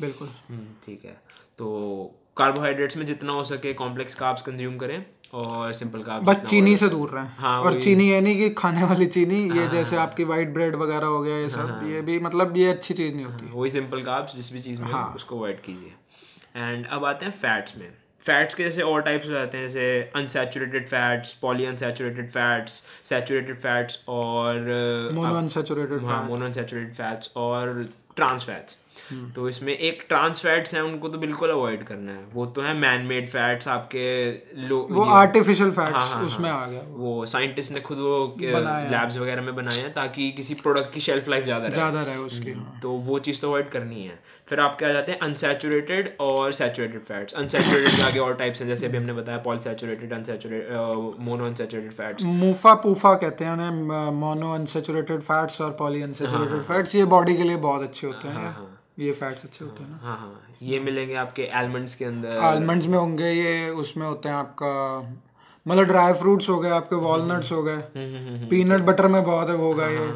[0.00, 1.16] बिल्कुल। हम्म, ठीक है।
[1.58, 6.76] तो कार्बोहाइड्रेट्स में जितना हो सके कॉम्प्लेक्स कार्ब्स कंज्यूम करें। और सिंपल कार्ब्स बस चीनी
[6.76, 10.24] से दूर रहें। हाँ, और चीनी ये नहीं कि खाने वाली चीनी ये जैसे आपकी
[10.24, 13.50] वाइट ब्रेड वगैरह हो गया ये सब ये भी मतलब ये अच्छी चीज़ नहीं होती।
[13.52, 15.92] वही सिंपल कार्ब्स जिस भी चीज़ में हो, उसको अवॉइड कीजिए।
[16.56, 17.88] एंड अब आते हैं फैट्स में।
[18.20, 22.72] फैट्स के जैसे और टाइप्स हो जाते हैं जैसे unsaturated fats poly unsaturated fats
[23.04, 28.78] saturated fats और मोनो अनसेचुरेटेड हाँ मोनो अनसेचुरेटेड फैट्स और ट्रांस फैट्स
[29.34, 32.74] तो इसमें एक ट्रांस फैट्स हैं उनको तो बिल्कुल अवॉइड करना है। वो तो है
[32.78, 34.06] मैन मेड फैट्स आपके
[34.68, 39.18] लो वो आर्टिफिशियल फैट्स हाँ, हाँ, उसमें आ गया वो। साइंटिस्ट ने खुद वो लैब्स
[39.18, 42.52] वगैरह में बनाए हैं ताकि किसी प्रोडक्ट की शेल्फ लाइफ ज़्यादा रहे। ज़्यादा रहे उसकी
[42.52, 45.18] हाँ। तो वो चीज़ तो अवॉइड करनी है। फिर आपके आ जाते हैं?
[45.20, 50.12] अनसेचुरेटेड और सैचुरेटेड फैट्स अनसेचुरेटेड के आगे और टाइप्स हैं जैसे अभी हमने बताया polysaturated
[50.12, 56.62] unsaturated mono unsaturated fats MUFA PUFA कहते हैं उन्हें मोनो अनसेचुरेटेड फैट्स और पॉली अनसेचुरेटेड
[56.64, 58.54] फैट्स ये बॉडी के लिए बहुत अच्छे होते हैं।
[58.98, 62.86] ये फैट्स अच्छे होते हैं ना। हाँ हाँ ये मिलेंगे आपके आलमंड्स के अंदर। आलमंड्स
[62.86, 64.72] में होंगे ये उसमें होते हैं आपका
[65.66, 67.82] मतलब ड्राई फ्रूट्स हो गए आपके वॉलनट्स हो गए
[68.50, 70.10] पीनट बटर में बहुत है होगा ये।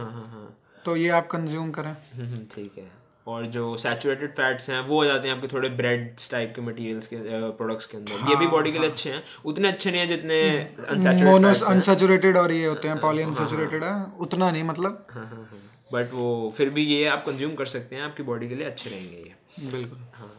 [0.85, 2.91] तो ये आप कंज्यूम करें। हम्म, ठीक है।
[3.27, 7.07] और जो सैचुरेटेड फैट्स हैं वो हो जाते हैं आपके थोड़े ब्रेड टाइप के मटेरियल्स
[7.07, 7.17] के
[7.53, 10.07] प्रोडक्ट्स के अंदर। हाँ, ये भी बॉडी के लिए अच्छे हैं। उतने अच्छे नहीं है
[10.07, 10.39] जितने
[11.71, 15.56] अनसेचुरेटेड और ये होते हैं पॉली अनसेचुरेटेड है। उतना नहीं मतलब हाँ हाँ हाँ।
[15.93, 18.91] बट वो फिर भी ये आप कंज्यूम कर सकते हैं आपकी बॉडी के लिए अच्छे
[18.91, 20.33] रहेंगे ये। बिल्कुल। हाँ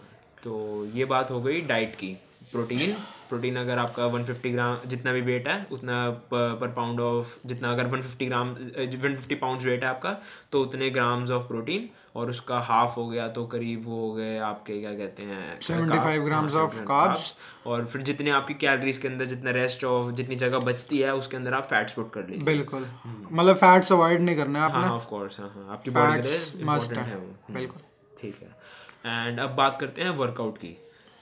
[0.44, 2.14] तो ये बात हो गई डाइट की
[2.52, 2.96] प्रोटीन
[3.30, 7.88] प्रोटीन अगर आपका 150 ग्राम जितना भी वेट है उतना पर पाउंड ऑफ़ जितना अगर
[7.88, 10.16] 150 ग्राम 150 पाउंड वेट है आपका
[10.52, 14.38] तो उतने ग्राम्स ऑफ़ प्रोटीन और उसका हाफ़ हो गया तो करीब वो हो गए
[14.38, 17.34] आपके क्या कहते हैं 75 ग्राम्स ऑफ़ कार्ब्स
[17.68, 21.38] और फिर जितने आपकी कैलोरीज के अंदर जितना रेस्ट ऑफ़ जितनी जगह बचती है उसके
[21.38, 22.88] अंदर आप फैट्स पुट कर लीजिए। बिल्कुल।
[23.32, 26.66] मतलब फैट्स अवॉइड नहीं करना है हाँ ऑफ़ कोर्स हाँ हाँ। आपकी बॉडी के लिए
[26.66, 27.82] मस्ट है। वो। बिल्कुल।
[28.22, 30.78] ठीक है। एंड अब बात करते हैं वर्कआउट की।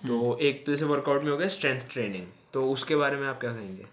[0.07, 3.39] तो एक तो जैसे वर्कआउट में हो गया स्ट्रेंथ ट्रेनिंग तो उसके बारे में आप
[3.41, 3.85] क्या कहेंगे?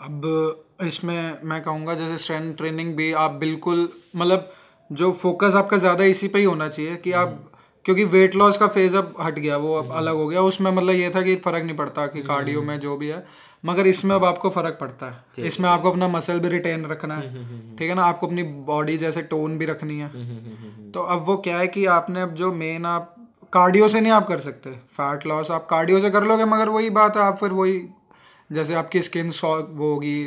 [0.00, 4.52] अब इसमें मैं कहूँगा जैसे स्ट्रेंथ ट्रेनिंग भी आप बिल्कुल मतलब
[4.90, 7.42] जो फोकस आपका ज़्यादा इसी पे ही होना चाहिए कि आप
[7.84, 10.94] क्योंकि वेट लॉस का फ़ेज़ अब हट गया वो अब अलग हो गया। उसमें मतलब
[10.94, 13.24] ये था कि फ़र्क नहीं पड़ता कि कार्डियो में जो भी है
[13.64, 17.76] मगर इसमें अब आपको फ़र्क पड़ता है। इसमें आपको अपना मसल भी रिटेन रखना है।
[17.78, 18.04] ठीक है ना?
[18.04, 20.10] आपको अपनी बॉडी जैसे टोन भी रखनी है।
[20.94, 23.15] तो अब वो क्या है कि आपने अब जो मेन आप
[23.56, 26.90] कार्डियो से नहीं आप कर सकते। फैट लॉस आप कार्डियो से कर लोगे मगर वही
[26.92, 27.80] बात है आप फिर वही
[28.50, 30.18] जैसे आपकी स्किन वो होगी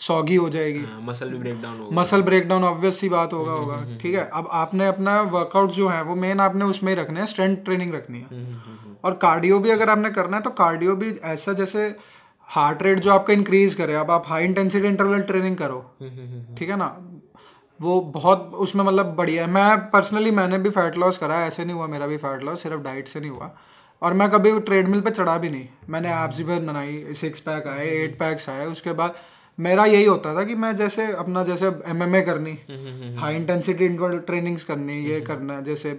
[0.00, 3.52] सॉगी हो जाएगी। मसल भी ब्रेक डाउन होगा। मसल ब्रेक डाउन ऑब्वियस सी बात होगा
[3.52, 7.20] होगा। ठीक है अब आपने अपना वर्कआउट जो है वो मेन आपने उसमें ही रखना
[7.20, 8.42] है स्ट्रेंथ ट्रेनिंग रखनी है।
[9.04, 11.86] और कार्डियो भी अगर आपने करना है तो कार्डियो भी ऐसा जैसे
[12.48, 15.80] हार्ट रेट जो आपका इंक्रीज करे अब आप हाई इंटेंसिटी इंटरवल ट्रेनिंग करो।
[16.58, 16.88] ठीक है ना?
[17.80, 21.64] वो बहुत उसमें मतलब बढ़िया है। मैं पर्सनली मैंने भी फैट लॉस करा है ऐसे
[21.64, 23.50] नहीं हुआ मेरा भी फैट लॉस सिर्फ़ डाइट से नहीं हुआ।
[24.02, 27.88] और मैं कभी ट्रेडमिल पे चढ़ा भी नहीं। मैंने ऐप्स भी बनाई सिक्स पैक आए
[27.88, 29.14] एट पैक्स आए उसके बाद
[29.58, 32.52] मेरा यही होता था कि मैं जैसे अपना जैसे एमएमए करनी
[33.16, 35.92] हाई इंटेंसिटी इंटरवल ट्रेनिंग्स करनी ये करना जैसे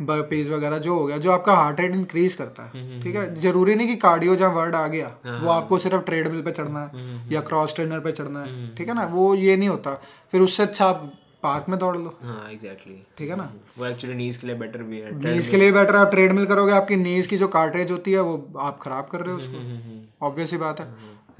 [0.00, 3.34] बर्पीज वगैरह जो हो गया जो आपका हार्ट रेट इंक्रीज करता है ठीक है?
[3.36, 5.06] ज़रूरी नहीं कि कार्डियो जहाँ वर्ड आ गया
[5.42, 8.94] वो आपको सिर्फ़ ट्रेडमिल पे चढ़ना है या क्रॉस ट्रेनर पे चढ़ना है ठीक है
[8.94, 9.04] ना?
[9.04, 9.94] वो ये नहीं होता।
[10.32, 13.50] फिर उससे अच्छा आप पार्क में दौड़ लो। हाँ एग्जैक्टली ठीक है ना?
[13.78, 16.72] वो एक्चुअली नीज के लिए बेटर भी है नीज के लिए बेटर आप ट्रेडमिल करोगे
[16.72, 20.52] आपकी नीज की जो कार्टरेज होती है वो आप खराब कर रहे हो उसको। ऑब्वियस
[20.52, 20.86] ही बात है।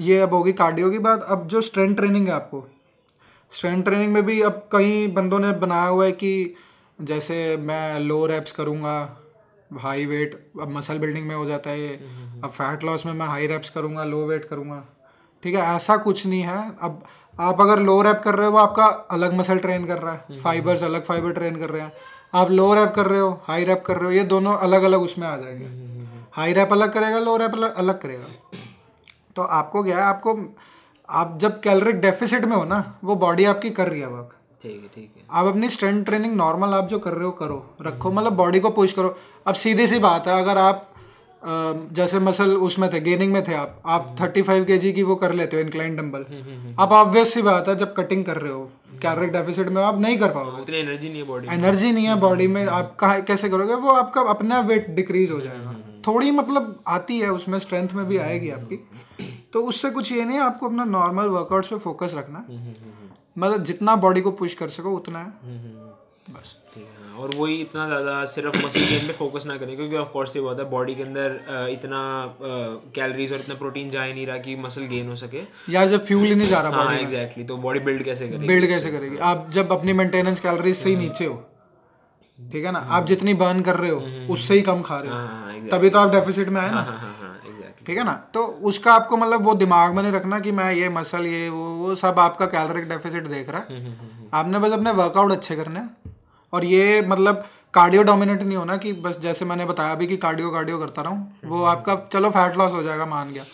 [0.01, 2.65] ये अब होगी कार्डियो की बात। अब जो स्ट्रेंथ ट्रेनिंग है आपको
[3.53, 6.55] स्ट्रेंथ ट्रेनिंग में भी अब कई बंदों ने बनाया हुआ है कि
[6.99, 8.97] जैसे मैं लो रैप्स करूँगा
[9.71, 11.95] हाई वेट अब मसल बिल्डिंग में हो जाता है ये।
[12.45, 14.83] अब फैट लॉस में मैं हाई रैप्स करूँगा लो वेट करूँगा।
[15.43, 17.03] ठीक है ऐसा कुछ नहीं है। अब
[17.41, 20.39] आप अगर लो रैप कर रहे हो वो आपका अलग मसल ट्रेन कर रहा है।
[20.41, 21.93] फाइबर्स अलग फाइबर ट्रेन कर रहे हैं।
[22.35, 25.03] आप लो रैप कर रहे हो हाई रैप कर रहे हो ये दोनों अलग अलग
[25.03, 25.69] उसमें आ जाएँगे।
[26.33, 28.27] हाई रैप अलग करेगा लो रैप अलग करेगा।
[29.37, 30.39] तो आपको क्या है आपको
[31.09, 34.36] आप जब कैलोरिक डेफिसिट में हो ना वो बॉडी आपकी कर रही है वर्क
[34.67, 37.65] ठीक है ठीक है। आप अपनी स्ट्रेंथ ट्रेनिंग नॉर्मल आप जो कर रहे हो करो
[37.83, 40.93] रखो मतलब बॉडी को पुश करो। अब सीधी सी बात है अगर आप
[41.93, 45.15] जैसे मसल उसमें थे गेनिंग में थे आप आप थर्टी फाइव के जी की वो
[45.17, 46.25] कर लेते हो इंक्लाइन डंबल
[46.79, 48.65] अब ऑब्वियस सी बात है जब कटिंग कर रहे हो
[49.03, 52.15] कैलोरिक डेफिसिट में आप नहीं कर पाओगे। उतनी एनर्जी नहीं है बॉडी एनर्जी नहीं है
[52.21, 55.75] बॉडी में आप कहाँ कैसे करोगे वो आपका अपना वेट डिक्रीज हो जाएगा।
[56.07, 58.77] थोड़ी मतलब आती है उसमें स्ट्रेंथ में भी आएगी आपकी।
[59.53, 62.75] तो उससे कुछ ये नहीं है आपको अपना नॉर्मल वर्कआउट्स पे फोकस रखना। है
[63.37, 65.33] मतलब जितना बॉडी को पुश कर सको उतना है।
[66.29, 66.57] बस।
[67.21, 70.43] और वही इतना ज़्यादा सिर्फ़ मसल गेन पे फोकस ना करें क्योंकि ऑफ़ कोर्स ये
[70.43, 71.39] बात है बॉडी के अंदर
[71.71, 72.01] इतना
[72.95, 76.05] कैलोरीज और इतना प्रोटीन जा ही नहीं रहा कि मसल गेन हो सके। या जब
[76.05, 79.17] फ्यूल ही नहीं जा रहा हाँ एग्जैक्टली तो बॉडी बिल्ड कैसे करेगी बिल्ड कैसे करेगी?
[79.19, 81.43] आप जब अपनी मेंटेनेंस कैलोरीज से ही नीचे हो
[82.39, 82.79] ठीक है ना?
[82.79, 85.91] आप जितनी बर्न कर रहे हो उससे ही कम खा रहे हो। हाँ हाँ तभी
[85.91, 88.13] तो आप डेफिसिट में आए ना हाँ हाँ हाँ एग्जैक्टली ठीक है ना?
[88.35, 91.65] तो उसका आपको मतलब वो दिमाग में नहीं रखना कि मैं ये मसल ये वो
[91.77, 93.95] वो सब आपका कैलोरिक डेफिसिट देख रहा है।
[94.35, 96.15] आपने बस अपने वर्कआउट अच्छे करने हैं।
[96.53, 97.45] और ये मतलब
[97.75, 101.37] कार्डियो डोमिनेट नहीं होना कि बस जैसे मैंने बताया अभी कि कार्डियो कार्डियो करता रहूँ
[101.45, 103.45] वो आपका चलो फैट लॉस हो जाएगा मान गया।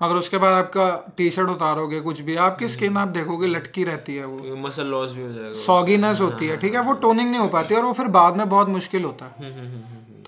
[0.00, 0.84] मगर उसके बाद आपका
[1.16, 5.12] टी शर्ट उतारोगे कुछ भी आपकी स्किन आप देखोगे लटकी रहती है वो। मसल लॉस
[5.12, 6.80] भी हो जाएगा सॉगीनेस होती है ठीक है?
[6.80, 9.52] वो टोनिंग नहीं हो पाती और वो फिर बाद में बहुत मुश्किल होता है।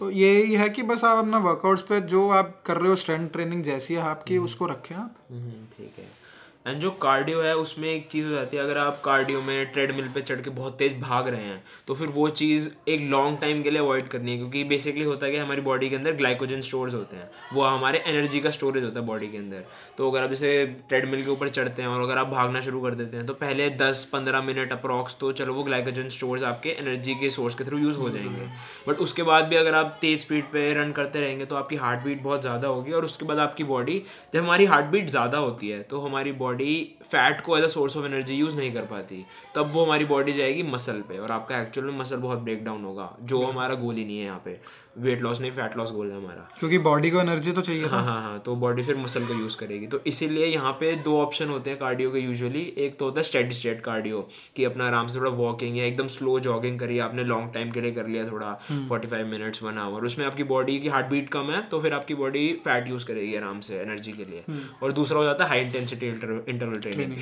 [0.00, 2.62] हम्म, हम्म, हम्म, हम्म। तो यही है कि बस आप अपना वर्कआउट्स पे जो आप
[2.66, 6.23] कर रहे हो स्ट्रेंथ ट्रेनिंग जैसी है आपकी उसको रखें आप हम्म, ठीक है
[6.64, 10.08] एंड जो कार्डियो है उसमें एक चीज़ हो जाती है अगर आप कार्डियो में ट्रेडमिल
[10.08, 13.62] पे चढ़ के बहुत तेज भाग रहे हैं तो फिर वो चीज़ एक लॉन्ग टाइम
[13.62, 16.60] के लिए अवॉइड करनी है क्योंकि बेसिकली होता है कि हमारी बॉडी के अंदर ग्लाइकोजन
[16.60, 19.64] स्टोर्स होते हैं। वो हमारे एनर्जी का स्टोरेज होता है बॉडी के अंदर।
[19.98, 22.94] तो अगर आप जैसे ट्रेडमिल के ऊपर चढ़ते हैं और अगर आप भागना शुरू कर
[22.94, 27.14] देते हैं तो पहले दस पंद्रह मिनट अप्रॉक्स तो चलो वो ग्लाइकोजन स्टोर्स आपके एनर्जी
[27.14, 28.48] के सोर्स के थ्रू यूज़ हो जाएँगे।
[28.88, 32.04] बट उसके बाद भी अगर आप तेज स्पीड पर रन करते रहेंगे तो आपकी हार्ट
[32.04, 34.02] बीट बहुत ज़्यादा होगी और उसके बाद आपकी बॉडी
[34.34, 36.52] जब हमारी हार्ट बीट ज़्यादा होती है तो हमारी बॉडी
[37.02, 40.32] फैट को as a source of energy use नहीं कर पाती तब वो हमारी बॉडी
[40.32, 43.94] जाएगी मसल पे और आपका एक्चुअल में मसल बहुत ब्रेक डाउन होगा जो हमारा गोल
[43.94, 44.60] ही नहीं है यहाँ पे।
[44.96, 48.02] वेट लॉस नहीं फैट लॉस गोल है हमारा। क्योंकि बॉडी को एनर्जी तो चाहिए हाँ
[48.04, 51.48] हाँ हाँ तो बॉडी फिर मसल को यूज़ करेगी। तो इसीलिए यहाँ पे दो ऑप्शन
[51.48, 54.20] होते हैं कार्डियो के यूजुअली एक तो होता है स्टेडी स्टेट कार्डियो
[54.56, 57.80] कि अपना आराम से थोड़ा वॉकिंग या एकदम स्लो जॉगिंग करिए आपने लॉन्ग टाइम के
[57.80, 58.52] लिए कर लिया थोड़ा
[58.88, 61.94] forty five minutes one hour उसमें आपकी बॉडी की हार्ट बीट कम है तो फिर
[61.94, 64.44] आपकी बॉडी फैट यूज़ करेगी आराम से एनर्जी के लिए।
[64.82, 67.12] और दूसरा हो जाता है हाई इंटेंसिटी इंटरवल ट्रेनिंग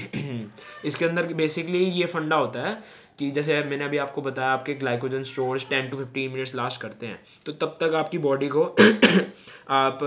[0.84, 5.22] इसके अंदर बेसिकली ये फंडा होता है कि जैसे मैंने अभी आपको बताया, आपके glycogen
[5.22, 8.64] stores ten to fifteen minutes last करते हैं। तो तब तक आपकी बॉडी को
[9.70, 9.98] आप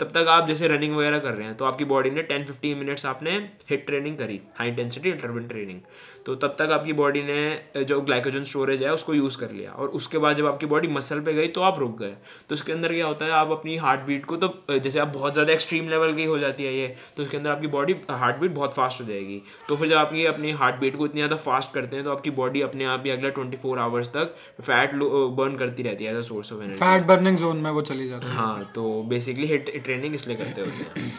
[0.00, 2.78] तब तक आप जैसे रनिंग वगैरह कर रहे हैं तो आपकी बॉडी ने टेन फिफ्टीन
[2.78, 3.30] मिनट्स आपने
[3.70, 5.80] हिट ट्रेनिंग करी हाई इंटेंसिटी इंटरवल ट्रेनिंग
[6.26, 9.88] तो तब तक आपकी बॉडी ने जो ग्लाइकोजन स्टोरेज है उसको यूज़ कर लिया। और
[9.90, 12.14] उसके बाद जब आपकी बॉडी मसल पे गई तो आप रुक गए।
[12.48, 15.32] तो उसके अंदर क्या होता है आप अपनी हार्ट बीट को तो जैसे आप बहुत
[15.32, 18.50] ज़्यादा एक्सट्रीम लेवल की हो जाती है ये तो उसके अंदर आपकी बॉडी हार्ट बीट
[18.52, 21.74] बहुत फास्ट हो जाएगी। तो फिर जब आपकी अपनी हार्ट बीट को इतनी ज़्यादा फास्ट
[21.74, 25.56] करते हैं तो आपकी बॉडी अपने आप ही अगले ट्वेंटी फोर आवर्स तक फैट बर्न
[25.56, 28.26] करती रहती है as a source of energy fat burning zone में वो चली जाती
[28.26, 31.12] है। हाँ तो बेसिकली हिट ट्रेनिंग इसलिए करते होते हैं।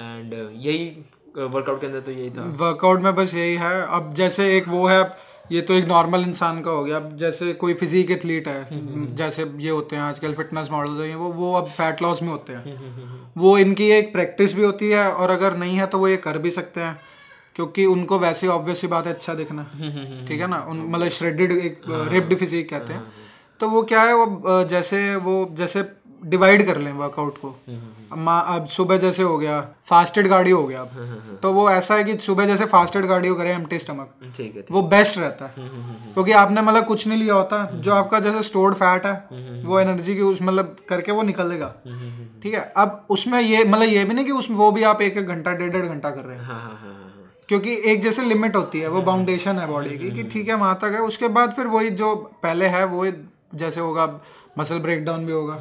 [0.00, 0.86] एंड यही
[1.36, 4.86] वर्कआउट के अंदर तो यही था। वर्कआउट में बस यही है। अब जैसे एक वो
[4.86, 5.02] है
[5.52, 9.44] ये तो एक नॉर्मल इंसान का हो गया। अब जैसे कोई फिजिक एथलीट है जैसे
[9.58, 13.32] ये होते हैं आजकल फिटनेस मॉडल्स हैं वो वो अब फैट लॉस में होते हैं।
[13.36, 16.38] वो इनकी एक प्रैक्टिस भी होती है और अगर नहीं है तो वो ये कर
[16.38, 16.98] भी सकते हैं
[17.56, 19.62] क्योंकि उनको वैसे ऑब्वियस सी बात है अच्छा दिखना।
[20.28, 20.58] ठीक है ना?
[20.60, 23.02] उन मतलब श्रेडेड एक रिप्ड फिजिक कहते हैं।
[23.60, 25.82] तो वो क्या है वो जैसे वो जैसे
[26.22, 27.48] डिवाइड कर लें वर्कआउट को।
[28.12, 32.04] अब अब सुबह जैसे हो गया फास्टेड कार्डियो हो गया अब। तो वो ऐसा है
[32.04, 35.68] कि सुबह जैसे फास्टेड कार्डियो करें एम्प्टी स्टमक ठीक है वो बेस्ट रहता है।
[36.14, 40.14] क्योंकि आपने मतलब कुछ नहीं लिया होता जो आपका जैसे स्टोर्ड फैट है वो एनर्जी
[40.14, 41.74] की उस मतलब करके वो निकलेगा।
[42.42, 42.60] ठीक है?
[42.76, 45.52] अब उसमें ये मतलब ये भी नहीं कि उसमें वो भी आप एक एक घंटा
[45.52, 47.08] डेढ़ डेढ़ घंटा कर रहे हैं। हाँ हाँ हाँ हाँ
[47.48, 50.78] क्योंकि एक जैसे लिमिट होती है वो बाउंडेशन है बॉडी की कि ठीक है वहाँ
[50.82, 53.06] तक है। उसके बाद फिर वही जो पहले है वो
[53.54, 54.06] जैसे होगा
[54.58, 55.54] मसल ब्रेक डाउन भी होगा।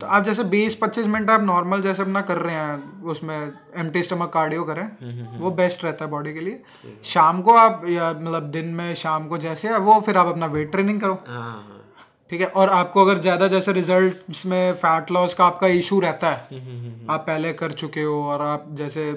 [0.00, 4.32] तो आप जैसे 20-25 मिनट आप नॉर्मल जैसे अपना कर रहे हैं उसमें एम्प्टी स्टमक
[4.32, 6.62] कार्डियो करें वो बेस्ट रहता है बॉडी के लिए।
[7.06, 10.70] शाम को आप या मतलब दिन में शाम को जैसे वो फिर आप अपना वेट
[10.72, 11.78] ट्रेनिंग करो। हाँ हाँ
[12.30, 12.46] ठीक है?
[12.48, 16.60] और आपको अगर ज़्यादा जैसे रिज़ल्ट में फैट लॉस का आपका इशू रहता है
[17.10, 19.10] आप पहले कर चुके हो और आप जैसे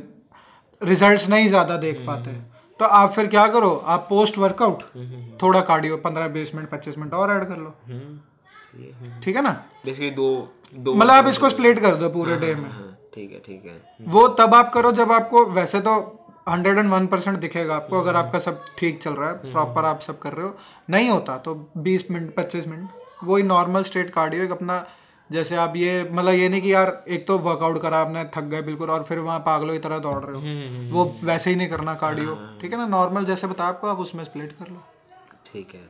[0.82, 2.32] रिज़ल्ट नहीं ज़्यादा देख पाते।
[2.80, 4.84] तो आप फिर क्या करो आप पोस्ट वर्कआउट
[5.42, 7.76] थोड़ा कार्डियो पंद्रह बीस मिनट पच्चीस मिनट और ऐड कर लो।
[9.24, 9.52] ठीक है ना?
[9.86, 10.28] बेसिकली दो
[10.76, 14.08] दो मतलब आप इसको स्प्लिट कर दो पूरे डे में। हाँ ठीक है ठीक है।
[14.10, 15.94] वो तब आप करो जब आपको वैसे तो
[16.50, 20.00] हंड्रेड एंड वन परसेंट दिखेगा आपको अगर आपका सब ठीक चल रहा है प्रॉपर आप
[20.02, 20.56] सब कर रहे हो।
[20.90, 24.86] नहीं होता तो बीस मिनट पच्चीस मिनट वही नॉर्मल स्टेट कार्डियो एक अपना
[25.30, 28.62] जैसे आप ये मतलब ये नहीं कि यार एक तो वर्कआउट करा आपने थक गए
[28.62, 31.94] बिल्कुल और फिर वहाँ पागलों की तरह दौड़ रहे हो। वो वैसे ही नहीं करना
[31.96, 32.88] कार्डियो ठीक है ना?
[32.88, 34.84] नॉर्मल जैसे बताया आपको आप उसमें स्प्लिट कर लो।
[35.46, 35.82] ठीक है।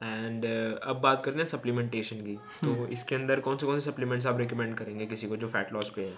[0.00, 2.34] एंड uh, अब बात करते हैं सप्लीमेंटेशन की।
[2.64, 5.72] तो इसके अंदर कौन से कौन से सप्लीमेंट्स आप रिकमेंड करेंगे किसी को जो फैट
[5.72, 6.14] लॉस पे है?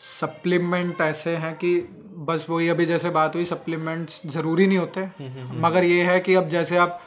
[0.00, 1.80] सप्लीमेंट ऐसे हैं कि
[2.28, 5.08] बस वही अभी जैसे बात हुई सप्लीमेंट्स ज़रूरी नहीं होते।
[5.60, 7.00] मगर ये है कि अब जैसे आप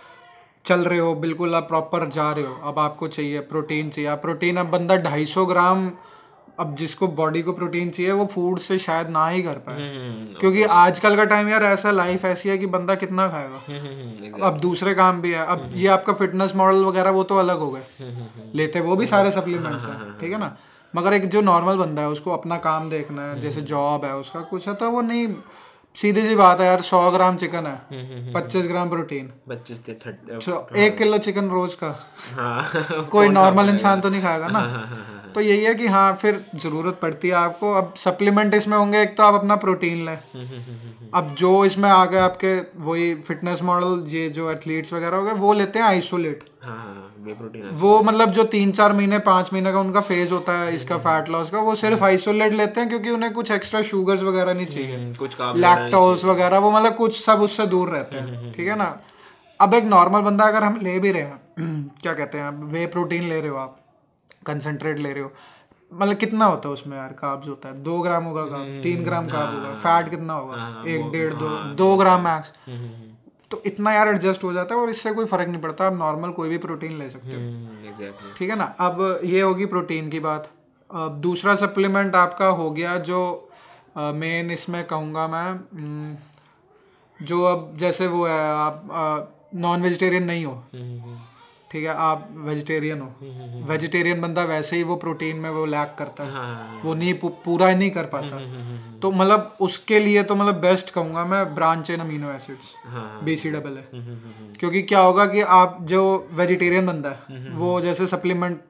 [0.65, 4.57] चल रहे हो बिल्कुल आप प्रॉपर जा रहे हो अब आपको चाहिए प्रोटीन चाहिए। प्रोटीन
[4.57, 5.91] अब बंदा ढाई सौ ग्राम
[6.59, 9.89] अब जिसको बॉडी को प्रोटीन चाहिए वो फ़ूड से शायद ना ही कर पाए।
[10.39, 14.93] क्योंकि आजकल का टाइम यार ऐसा लाइफ ऐसी है कि बंदा कितना खाएगा। अब दूसरे
[14.93, 17.83] काम भी है। अब ये आपका फिटनेस मॉडल वगैरह वो तो अलग हो गए।
[18.55, 20.55] लेते वो भी सारे सप्लीमेंट्स हैं ठीक है ना?
[20.93, 24.39] मगर एक जो नॉर्मल बंदा है उसको अपना काम देखना है जैसे जॉब है उसका
[24.41, 25.27] कुछ है तो वो नहीं
[25.95, 30.97] सीधी सी बात है यार सौ ग्राम चिकन है। पच्चीस ग्राम प्रोटीन पच्चीस तो एक
[30.97, 31.87] किलो चिकन रोज का।
[32.35, 34.61] हाँ। कोई नॉर्मल इंसान तो नहीं खाएगा ना।
[35.35, 39.17] तो यही है कि हाँ फिर ज़रूरत पड़ती है आपको। अब सप्लीमेंट इसमें होंगे एक
[39.17, 40.17] तो आप अपना प्रोटीन लें।
[41.13, 45.31] अब जो इसमें आ गए आपके वही फिटनेस मॉडल ये जो एथलीट्स वगैरह हो गए
[45.31, 49.49] वो लेते हैं आइसोलेट हाँ हाँ। वे प्रोटीन वो मतलब जो तीन चार महीने पाँच
[49.53, 52.89] महीने का उनका फ़ेज़ होता है इसका फैट लॉस का वो सिर्फ़ आइसोलेट लेते हैं
[52.89, 57.41] क्योंकि उन्हें कुछ एक्स्ट्रा शुगर्स वगैरह नहीं चाहिए। कुछ लैक्टोज वगैरह वो मतलब कुछ सब
[57.41, 58.95] उससे दूर रहते हैं ठीक है ना?
[59.59, 63.23] अब एक नॉर्मल बंदा अगर हम ले भी रहे हैं क्या कहते हैं वे प्रोटीन
[63.29, 63.77] ले रहे हो आप
[64.45, 65.31] कंसनट्रेट ले रहे हो
[65.91, 67.83] मतलब कितना होता है उसमें यार कार्ब्स होता है?
[67.83, 70.83] दो ग्राम होगा काब तीन ग्राम कार्ब होगा फैट कितना होगा?
[70.87, 72.53] एक डेढ़ दो दो ग्राम मैक्स
[73.51, 76.31] तो इतना यार एडजस्ट हो जाता है और इससे कोई फ़र्क नहीं पड़ता। आप नॉर्मल
[76.31, 77.41] कोई भी प्रोटीन ले सकते हो।
[77.89, 78.65] एग्जैक्टली ठीक है ना?
[78.79, 80.49] अब ये होगी प्रोटीन की बात।
[80.89, 83.21] अब दूसरा सप्लीमेंट आपका हो गया जो
[83.97, 86.15] मेन इसमें कहूँगा मैं हम्म,
[87.19, 90.53] जो अब जैसे वो है आप नॉन वेजिटेरियन नहीं हो।
[91.71, 96.23] ठीक है आप वेजिटेरियन हो। वेजिटेरियन बंदा वैसे ही वो प्रोटीन में वो लैक करता
[96.23, 98.37] है। हाँ वो नहीं पूरा ही नहीं कर पाता।
[98.99, 103.35] तो मतलब उसके लिए तो मतलब बेस्ट कहूँगा मैं ब्रांच इन अमीनो एसिड्स हाँ बी
[103.35, 103.87] सी डबल है
[104.59, 106.01] क्योंकि क्या होगा कि आप जो
[106.33, 108.61] वेजिटेरियन बंदा है वो जैसे सप्लीमेंट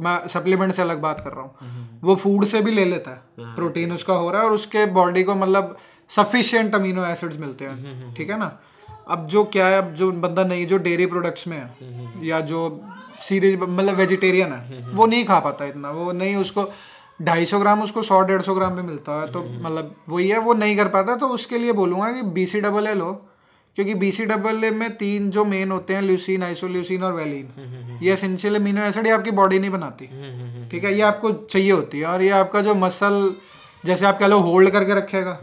[0.00, 3.54] मैं सप्लीमेंट से अलग बात कर रहा हूँ। वो फ़ूड से भी ले लेता है।
[3.56, 5.76] प्रोटीन उसका हो रहा है और उसके बॉडी को मतलब
[6.10, 8.46] सफिशियंट अमीनो एसिड्स मिलते हैं। ठीक है ना?
[9.06, 12.60] अब जो क्या है अब जो बंदा नहीं जो डेयरी प्रोडक्ट्स में है या जो
[13.22, 16.68] सीरीज़ मतलब वेजिटेरियन है वो नहीं खा पाता इतना। वो नहीं उसको
[17.20, 20.38] ढाई सौ ग्राम उसको सौ डेढ़ सौ ग्राम पे मिलता है तो मतलब वही है
[20.38, 23.12] वो नहीं कर पाता तो उसके लिए बोलूँगा कि बी सी डबल ए लो
[23.76, 27.98] क्योंकि बी सी डबल ए में तीन जो मेन होते हैं ल्यूसिन आइसोल्यूसिन और वैलिन
[28.02, 30.06] ये एसेंशियल अमीनो एसिड ये आपकी बॉडी नहीं बनाती।
[30.70, 33.34] ठीक है ये आपको चाहिए होती है और ये आपका जो मसल
[33.86, 35.38] जैसे आप कह लो होल्ड करके रखेगा।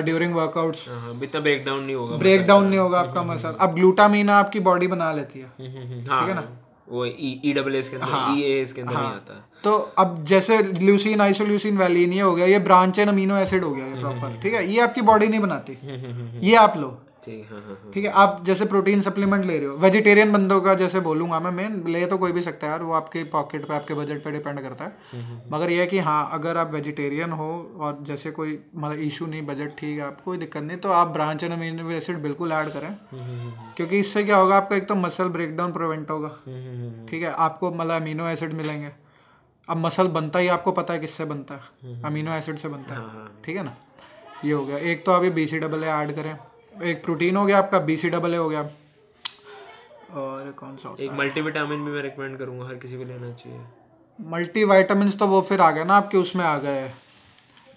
[0.00, 4.60] ड्यूरिंग वर्कआउट्स ब्रेकडाउन इतना नहीं होगा ब्रेक डाउन नहीं होगा आपका मसल। अब ग्लूटामीन आपकी
[4.62, 6.44] बॉडी बना लेती है। ठीक है ना?
[6.88, 9.34] वो ई डबल एस के अंदर ई एस के अंदर नहीं आता।
[9.64, 13.70] तो अब जैसे ल्यूसिन आइसोल्यूसिन वैलिन ये हो गया ये ब्रांच एन अमीनो एसिड हो
[13.70, 14.66] गया ये प्रॉपर ठीक है?
[14.72, 15.78] ये आपकी बॉडी नहीं बनाती।
[16.48, 19.66] ये आप लो। ठीक हाँ हाँ हाँ। ठीक है आप जैसे प्रोटीन सप्लीमेंट ले रहे
[19.66, 22.82] हो वेजिटेरियन बंदों का जैसे बोलूँगा मैं मेन ले तो कोई भी सकता है यार
[22.82, 26.28] वो आपके पॉकेट पे आपके बजट पे डिपेंड करता है। मगर यह है कि हाँ
[26.32, 27.50] अगर आप वेजिटेरियन हो
[27.80, 31.08] और जैसे कोई मतलब इशू नहीं बजट ठीक है आपको कोई दिक्कत नहीं तो आप
[31.08, 32.96] ब्रांच एंड अमीनो एसिड बिल्कुल ऐड करें।
[33.76, 36.28] क्योंकि इससे क्या होगा आपका एक तो मसल ब्रेकडाउन प्रिवेंट होगा।
[37.10, 38.92] ठीक है आपको मतलब अमीनो एसिड मिलेंगे।
[39.68, 43.26] अब मसल बनता ही आपको पता है किससे बनता है। अमीनो एसिड से बनता है।
[43.44, 43.76] ठीक है ना?
[44.44, 46.36] ये हो गया। एक तो आप ये बी सी डबल ऐड करें।
[46.82, 48.62] एक प्रोटीन हो गया आपका बी सी डबल ए हो गया।
[50.14, 54.30] और कौन सा एक मल्टीविटामिन भी मैं रिकमेंड करूँगा हर किसी को लेना चाहिए। है
[54.30, 56.90] मल्टी वाइटामिन तो वो फिर आ गया ना आपके उसमें आ गए।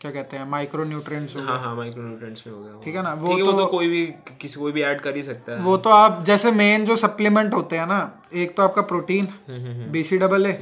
[0.02, 3.36] क्या कहते हैं माइक्रो न्यूट्रिएंट्स हाँ हाँ माइक्रोन्यूट्रिएंट्स में हो गया ठीक है ना वो
[3.38, 4.06] है वो तो कोई भी
[4.41, 7.54] किसी कोई भी ऐड कर ही सकता है। वो तो आप जैसे मेन जो सप्लीमेंट
[7.54, 8.00] होते हैं ना
[8.34, 9.28] एक तो आपका protein
[9.91, 10.54] B C double A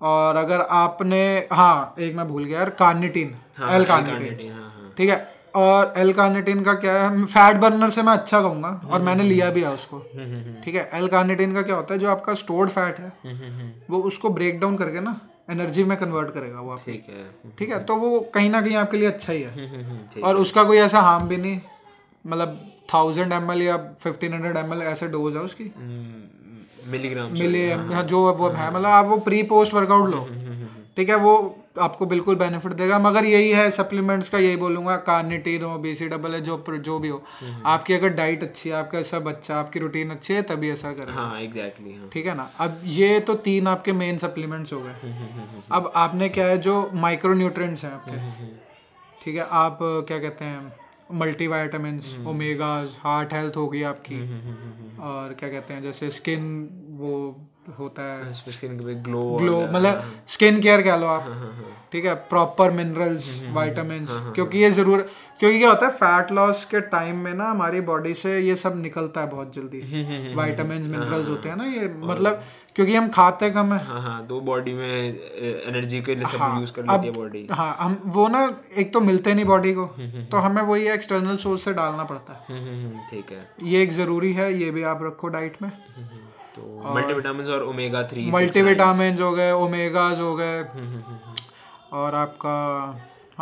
[0.00, 3.34] और अगर आपने हाँ एक मैं भूल गया यार कार्निटीन
[3.70, 7.24] एल कार्निटीन हाँ हाँ। ठीक है और एल कार्निटीन का क्या है?
[7.24, 9.98] फैट बर्नर से मैं अच्छा कहूँगा और मैंने लिया भी है उसको।
[10.64, 10.88] ठीक है?
[10.94, 12.00] एल कार्निटीन का क्या होता है?
[12.00, 13.12] जो आपका स्टोर्ड फैट है
[13.90, 17.70] वो उसको ब्रेक डाउन करके ना एनर्जी में कन्वर्ट करेगा वो आपको। ठीक है। ठीक
[17.70, 17.82] है?
[17.84, 20.78] तो वो कहीं ना कहीं आपके लिए अच्छा ही है। हम्म, हम्म, और उसका कोई
[20.78, 21.60] ऐसा हार्म भी नहीं
[22.24, 22.60] मतलब
[22.94, 25.64] थाउज़ेंड एम या फिफ्टीन हंड्रेड एम ऐसे डोज है उसकी।
[26.90, 30.26] मिलीग्राम मिले हाँ, जो वो है मतलब आप वो प्री पोस्ट वर्कआउट लो
[30.96, 31.16] ठीक है?
[31.16, 31.34] वो
[31.76, 36.08] आपको बिल्कुल बेनिफिट देगा। मगर यही है सप्लीमेंट्स का यही बोलूँगा कार्निटीन हो बी सी
[36.08, 37.22] डबल है जो जो भी हो।
[37.66, 41.12] आपकी अगर डाइट अच्छी है आपका सब अच्छा आपकी रूटीन अच्छी है तभी ऐसा करें।
[41.12, 42.50] हाँ एग्जैक्टली हाँ। ठीक है ना?
[42.60, 45.14] अब ये तो तीन आपके मेन सप्लीमेंट्स हो गए।
[45.72, 48.50] अब आपने क्या है जो माइक्रो न्यूट्रिएंट्स हैं आपके।
[49.24, 50.72] ठीक है आप क्या कहते हैं
[51.12, 54.20] multi vitamin omegas heart health होगी आपकी।
[55.02, 56.44] और क्या कहते हैं जैसे स्किन
[56.90, 57.12] वो
[57.78, 61.26] होता है। स्किन ग्लो ग्लो मतलब स्किन केयर कह लो आप।
[61.92, 65.00] ठीक है प्रॉपर मिनरल्स वाइटामिन क्योंकि ये ज़रूर
[65.40, 68.80] क्योंकि क्या होता है फैट लॉस के टाइम में ना हमारी बॉडी से ये सब
[68.82, 72.42] निकलता है बहुत जल्दी। वाइटामिन मिनरल्स होते हैं ना ये मतलब
[72.76, 76.72] क्योंकि हम खाते कम है। हाँ हाँ तो बॉडी में एनर्जी के लिए सब यूज़
[76.72, 78.42] कर लेती है बॉडी हाँ हम वो ना
[78.76, 79.86] एक तो मिलते नहीं बॉडी को
[80.32, 82.60] तो हमें वही एक्सटर्नल सोर्स से डालना पड़ता है।
[83.10, 85.70] ठीक है। ये एक ज़रूरी है ये भी आप रखो डाइट में।
[86.94, 90.60] मल्टीविटामिन और ओमेगा थ्री मल्टीविटामिन हो गए ओमेगाज हो गए।
[91.92, 92.56] और आपका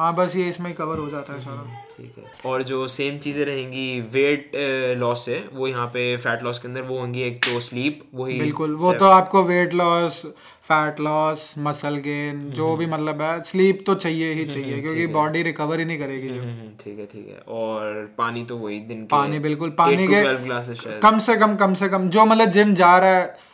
[0.01, 1.63] हाँ बस ये इसमें कवर हो जाता है सारा।
[1.97, 4.53] ठीक है। और जो सेम चीज़ें रहेंगी वेट
[4.99, 8.39] लॉस से वो यहाँ पे फैट लॉस के अंदर वो होंगी एक तो स्लीप वही
[8.41, 10.23] बिल्कुल वो तो आपको weight loss
[10.65, 15.43] fat loss muscle gain जो भी मतलब है स्लीप तो चाहिए ही चाहिए क्योंकि बॉडी
[15.43, 16.41] रिकवर ही नहीं करेगी जो
[16.85, 21.37] ठीक है ठीक है। और पानी तो वही दिन पानी बिल्कुल पानी के कम से
[21.37, 23.49] कम कम से कम जो मतलब जिम जा रहा है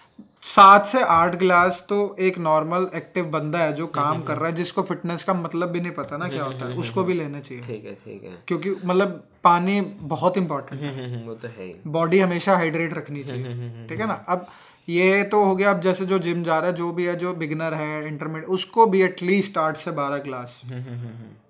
[0.47, 4.55] सात से आठ गिलास तो एक नॉर्मल एक्टिव बंदा है जो काम कर रहा है
[4.55, 7.63] जिसको फिटनेस का मतलब भी नहीं पता ना क्या होता है उसको भी लेना चाहिए।
[7.63, 12.57] ठीक है ठीक है। क्योंकि मतलब पानी बहुत इंपॉर्टेंट है। वो तो है बॉडी हमेशा
[12.57, 14.15] हाइड्रेट रखनी चाहिए ठीक है ना?
[14.29, 14.47] अब
[14.89, 17.33] ये तो हो गया अब जैसे जो जिम जा रहा है जो भी है जो
[17.35, 20.61] बिगनर है इंटरमीडिएट उसको भी एटलीस्ट आठ से बारह ग्लास।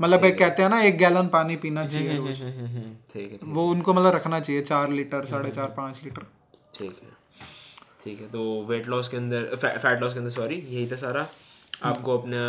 [0.01, 2.33] मतलब एक कहते हैं ना एक गैलन पानी पीना चाहिए
[3.13, 6.27] ठीक है वो उनको मतलब रखना चाहिए चार लीटर साढ़े चार पाँच लीटर
[6.79, 7.15] ठीक है।
[8.05, 11.27] ठीक है तो वेट लॉस के अंदर फैट लॉस के अंदर सॉरी यही था सारा।
[11.85, 12.43] आपको अपना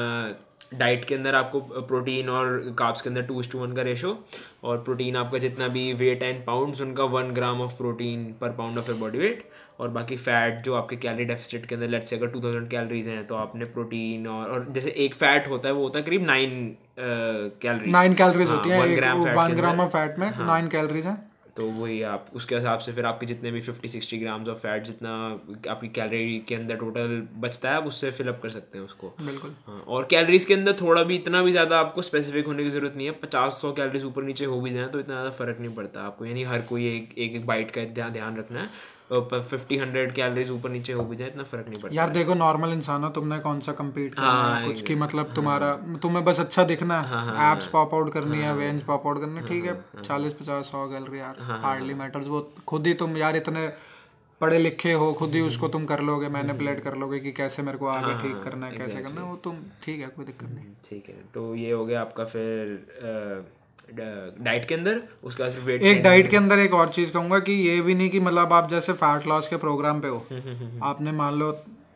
[0.73, 4.17] डाइट के अंदर आपको प्रोटीन और काप्स के अंदर टू टू वन का रेशो
[4.63, 8.77] और प्रोटीन आपका जितना भी वेट एंड पाउंड्स उनका one gram of protein per pound
[8.77, 9.43] of your body weight
[9.79, 13.07] और बाकी फैट जो आपके कैलोरी डेफिसिट के अंदर लेट्स से अगर टू थाउज़ेंड कैलोरीज
[13.07, 16.25] हैं तो आपने प्रोटीन और और जैसे एक फैट होता है वो होता है करीब
[16.25, 21.26] नाइन कैलोरीज नाइन कैलोरीज होती है वन ग्राम फैट में नाइन कैलोरीज हैं।
[21.57, 24.83] तो वही आप उसके हिसाब से फिर आपके जितने भी fifty sixty grams of fat
[24.85, 25.11] जितना
[25.69, 29.55] आपकी कैलोरी के अंदर टोटल बचता है आप उससे फिलअप कर सकते हैं उसको। बिल्कुल।
[29.67, 32.93] हाँ और कैलोरीज के अंदर थोड़ा भी इतना भी ज़्यादा आपको स्पेसिफिक होने की ज़रूरत
[32.95, 35.73] नहीं है। पचास सौ कैलोरीज ऊपर नीचे हो भी जाए तो इतना ज़्यादा फ़र्क नहीं
[35.75, 38.69] पड़ता आपको। यानी हर कोई एक एक, एक बाइट का ध्यान ध्यान रखना है।
[39.11, 42.73] फिफ्टी हंड्रेड कैलरीज ऊपर नीचे हो भी जाए इतना फ़र्क नहीं पड़ता। यार देखो नॉर्मल
[42.73, 46.63] इंसान हो तुमने कौन सा कम्पीट करना हाँ, कुछ की मतलब तुम्हारा तुम्हें बस अच्छा
[46.65, 50.71] दिखना है। एप्स पॉप आउट करनी है वेंस पॉप आउट करनी ठीक है चालीस पचास
[50.71, 53.67] सौ गैलरी यार। हार्डली मैटर्स वो खुद ही तुम यार इतने
[54.41, 57.77] पढ़े लिखे हो खुद ही उसको तुम कर लोगे मैनिपुलेट कर लोगे कि कैसे मेरे
[57.77, 60.65] को आगे ठीक करना है कैसे करना है। वो तुम ठीक है कोई दिक्कत नहीं।
[60.85, 63.55] ठीक है। तो ये हो गया आपका फिर
[63.89, 67.53] डाइट के अंदर उसके बाद वेट एक डाइट के अंदर एक और चीज़ कहूँगा कि
[67.53, 70.17] ये भी नहीं कि मतलब आप जैसे फैट लॉस के प्रोग्राम पे हो।
[70.83, 71.51] आपने मान लो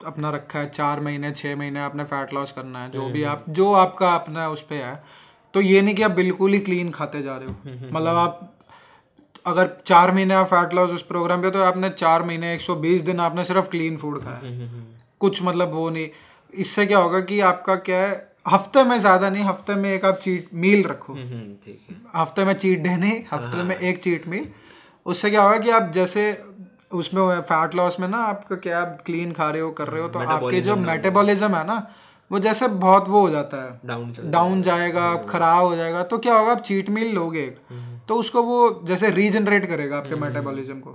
[0.05, 3.45] अपना रखा है चार महीने छः महीने आपने फैट लॉस करना है जो भी आप
[3.49, 5.03] जो आपका अपना उस पर है
[5.53, 7.55] तो ये नहीं कि आप बिल्कुल ही क्लीन खाते जा रहे हो।
[7.93, 8.47] मतलब आप
[9.45, 13.19] अगर चार महीने आप फैट लॉस उस प्रोग्राम पे तो आपने चार महीने 120 दिन
[13.19, 14.41] आपने सिर्फ़ क्लीन फ़ूड खाया
[15.19, 16.09] कुछ मतलब वो नहीं।
[16.53, 20.17] इससे क्या होगा कि आपका क्या है हफ़्ते में ज़्यादा नहीं हफ़्ते में एक आप
[20.17, 24.47] चीट मील रखो। ठीक है। हफ़्ते में चीट डे नहीं हफ़्ते में एक चीट मील
[25.05, 26.31] उससे क्या होगा कि आप जैसे
[26.91, 30.07] उसमें फैट लॉस में ना आपका क्या आप क्लीन खा रहे हो कर रहे हो
[30.07, 31.85] तो आपके जो मेटाबॉलिज्म है ना
[32.31, 36.35] वो जैसे बहुत वो हो जाता है। डाउन डाउन जाएगा खराब हो जाएगा तो क्या
[36.35, 37.57] होगा आप चीट मील लोगे एक।
[38.07, 40.91] तो उसको वो जैसे रीजनरेट करेगा आपके मेटाबॉलिज्म को।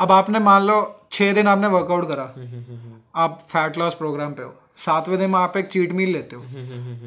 [0.00, 0.76] अब आपने मान लो
[1.12, 2.24] छह दिन आपने वर्कआउट करा।
[3.14, 6.42] आप फैट लॉस प्रोग्राम पे हो। सातवें दिन में आप एक चीट मील लेते हो।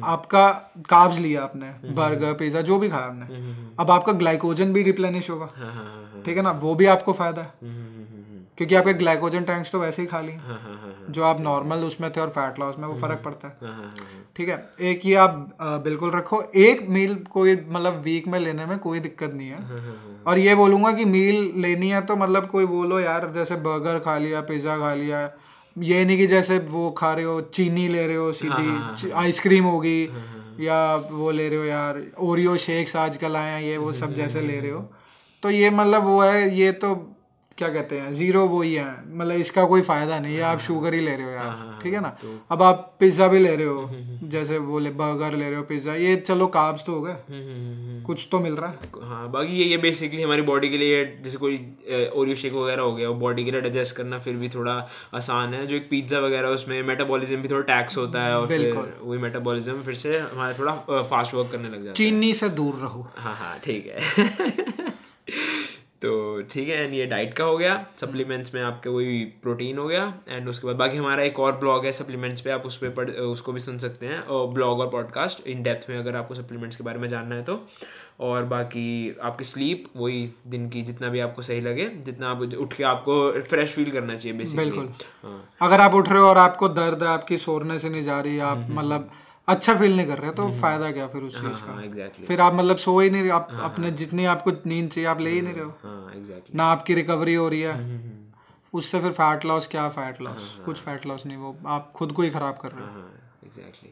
[0.06, 0.48] आपका
[0.90, 5.46] काब्ज लिया आपने बर्गर पिज्जा जो भी खाया आपने। अब आपका ग्लाइकोजन भी रिप्लेनिश होगा।
[6.26, 6.50] ठीक है ना?
[6.52, 7.72] वो भी आपको फ़ायदा है।
[8.58, 12.28] क्योंकि आपके ग्लाइकोजन टैंक्स तो वैसे ही खाली हैं। जो आप नॉर्मल उसमें थे और
[12.30, 13.54] फैट लॉस में वो फ़र्क पड़ता है।
[14.36, 14.68] ठीक है?
[14.82, 19.32] एक ये आप बिल्कुल रखो। एक मील कोई मतलब वीक में लेने में कोई दिक्कत
[19.34, 23.56] नहीं है। और ये बोलूँगा कि मील लेनी है तो मतलब कोई बोलो यार जैसे
[23.62, 25.26] बर्गर खा लिया पिज़्ज़ा खा लिया
[25.78, 30.04] ये नहीं कि जैसे वो खा रहे हो चीनी ले रहे हो सीधी आइसक्रीम होगी
[30.60, 34.40] या वो ले रहे हो यार ओरियो शेक्स आजकल आए हैं ये वो सब जैसे
[34.40, 34.92] ले रहे हो।
[35.42, 37.13] तो ये मतलब वो है ये तो
[37.58, 40.94] क्या कहते हैं ज़ीरो वो ही। है मतलब इसका कोई फ़ायदा नहीं है आप शुगर
[40.94, 42.08] ही ले रहे हो यार ठीक है ना?
[42.22, 42.28] तो...
[42.50, 45.94] अब आप पिज़्ज़ा भी ले रहे हो जैसे वो ले बर्गर ले रहे हो पिज़्ज़ा
[45.94, 49.76] ये चलो काब्स तो हो गए। कुछ तो मिल रहा है। हाँ बाकी ये ये
[49.78, 51.56] बेसिकली हमारी बॉडी के लिए जैसे कोई
[52.14, 54.74] ओरियो शेक वगैरह हो गया वो बॉडी के लिए डाइजेस्ट करना फिर भी थोड़ा
[55.14, 58.72] आसान है। जो एक पिज़्ज़ा वगैरह उसमें मेटाबॉलिज्म भी थोड़ा टैक्स होता है और फिर
[59.02, 62.74] वही मेटाबॉलिज्म फिर से हमारा थोड़ा फास्ट वर्क करने लग जाता है। चीनी से दूर
[62.82, 64.82] रहो। हाँ हाँ ठीक है।
[66.42, 70.12] ठीक है एंड ये डाइट का हो गया। सप्लीमेंट्स में आपके वही प्रोटीन हो गया
[70.28, 73.10] एंड उसके बाद बाकी हमारा एक और ब्लॉग है सप्लीमेंट्स पे आप उस पर पढ़
[73.10, 76.76] उसको भी सुन सकते हैं और ब्लॉग और पॉडकास्ट इन डेप्थ में अगर आपको सप्लीमेंट्स
[76.76, 77.60] के बारे में जानना है तो।
[78.20, 82.74] और बाकी आपकी स्लीप वही दिन की जितना भी आपको सही लगे जितना आप उठ
[82.74, 86.68] के आपको फ्रेश फील करना चाहिए बेसिकली बिल्कुल। अगर आप उठ रहे हो और आपको
[86.70, 89.10] दर्द है आपकी सोरने से नहीं जा रही आप मतलब
[89.48, 91.72] अच्छा फील नहीं कर रहे तो फ़ायदा क्या फिर उस चीज़ का?
[91.72, 95.20] हाँ फिर आप मतलब सो ही नहीं रहे आप अपने जितनी आपको नींद चाहिए आप
[95.20, 96.12] ले ही नहीं रहे हो। हाँ
[96.54, 98.12] ना आपकी रिकवरी हो रही है।
[98.74, 102.22] उससे फिर फैट लॉस क्या फैट लॉस कुछ फैट लॉस नहीं वो आप खुद को
[102.22, 103.12] ही खराब कर रहे हो। हाँ
[103.44, 103.90] एग्जैक्टली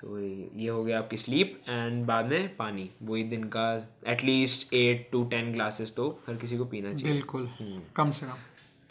[0.00, 3.66] तो ये ये हो गया आपकी स्लीप एंड बाद में पानी। वही दिन का
[4.06, 7.48] at least eight to ten glasses तो हर किसी को पीना चाहिए। बिल्कुल।
[7.96, 8.34] कम से कम।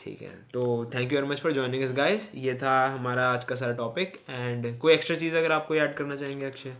[0.03, 0.63] ठीक है। तो
[0.95, 4.17] thank you very much for joining us guys ये था हमारा आज का सारा टॉपिक
[4.29, 6.73] एंड कोई एक्स्ट्रा चीज़ अगर आपको ऐड करना चाहेंगे अक्षय?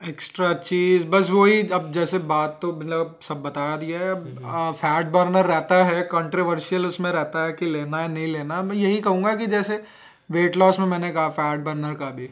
[0.00, 5.06] एक्स्ट्रा चीज़ बस वही अब जैसे बात तो मतलब सब बता दिया है अब फैट
[5.06, 9.34] बर्नर रहता है कंट्रोवर्शियल उसमें रहता है कि लेना है नहीं लेना मैं यही कहूँगा
[9.36, 9.82] कि जैसे
[10.30, 12.28] वेट लॉस में मैंने कहा फैट बर्नर का भी।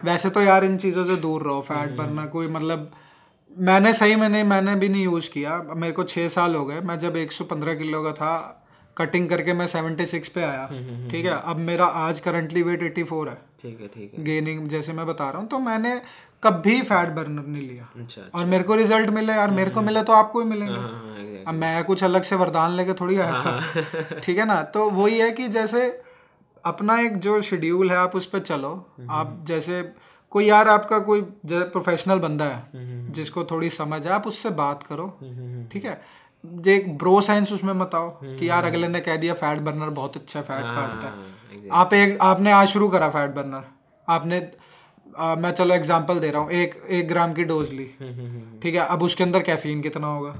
[0.00, 2.90] वैसे तो यार इन चीज़ों से दूर रहो फैट बर्नर कोई मतलब
[3.58, 6.80] मैंने सही में नहीं मैंने भी नहीं यूज़ किया। मेरे को छः साल हो गए
[6.80, 8.59] मैं जब 115 किलो का था
[9.00, 10.66] कटिंग करके मैं 76 पे आया।
[11.10, 14.92] ठीक है अब मेरा आज करंटली वेट 84 है। ठीक है ठीक है। गेनिंग जैसे
[14.92, 16.00] मैं बता रहा हूँ तो मैंने
[16.42, 20.02] कभी फैट बर्नर नहीं लिया। अच्छा और मेरे को रिज़ल्ट मिले यार मेरे को मिले
[20.02, 24.20] तो आपको ही मिलेंगे। हाँ अब मैं कुछ अलग से वरदान लेके थोड़ी आया था।
[24.22, 25.88] ठीक है ना तो वही है कि जैसे
[26.64, 28.72] अपना एक जो शेड्यूल है आप उस पर चलो।
[29.10, 29.82] आप जैसे
[30.32, 35.06] कोई यार आपका कोई प्रोफेशनल बंदा है जिसको थोड़ी समझ है आप उससे बात करो।
[35.72, 36.00] ठीक है
[36.68, 40.16] एक ब्रो साइंस उसमें मत आओ कि यार अगले ने कह दिया फैट बर्नर बहुत
[40.16, 43.64] अच्छा फैट काटता है आप एक आपने आज शुरू करा फैट बर्नर
[44.08, 44.40] आपने
[45.18, 47.84] आ, मैं चलो एग्जांपल दे रहा हूँ एक एक ग्राम की डोज ली
[48.62, 50.32] ठीक है अब उसके अंदर कैफीन कितना होगा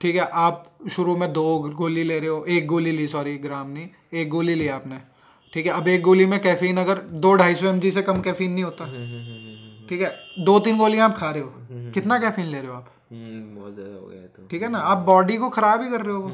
[0.00, 1.46] ठीक है आप शुरू में दो
[1.76, 3.88] गोली ले रहे हो एक गोली ली सॉरी ग्राम नहीं
[4.20, 4.98] एक गोली ली आपने
[5.52, 8.52] ठीक है अब एक गोली में कैफीन अगर दो ढाई सौ एम से कम कैफीन
[8.52, 8.86] नहीं होता
[9.88, 10.12] ठीक है
[10.44, 12.93] दो तीन गोलियाँ आप खा रहे हो कितना कैफीन ले रहे हो आप हम्म,
[13.54, 14.78] बहुत ज़्यादा हो गया तो। ठीक है ना?
[14.80, 16.30] आप बॉडी को खराब ही कर रहे हो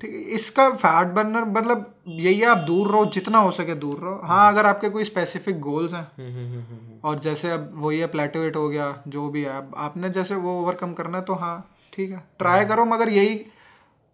[0.00, 3.98] ठीक है इसका फैट बर्नर मतलब यही है आप दूर रहो जितना हो सके दूर
[3.98, 8.68] रहो। हाँ अगर आपके कोई स्पेसिफिक गोल्स हैं और जैसे अब वही है प्लेटोवेट हो
[8.68, 11.56] गया जो भी है अब आपने जैसे वो ओवरकम करना है तो हाँ
[11.92, 13.40] ठीक है। ट्राई करो मगर यही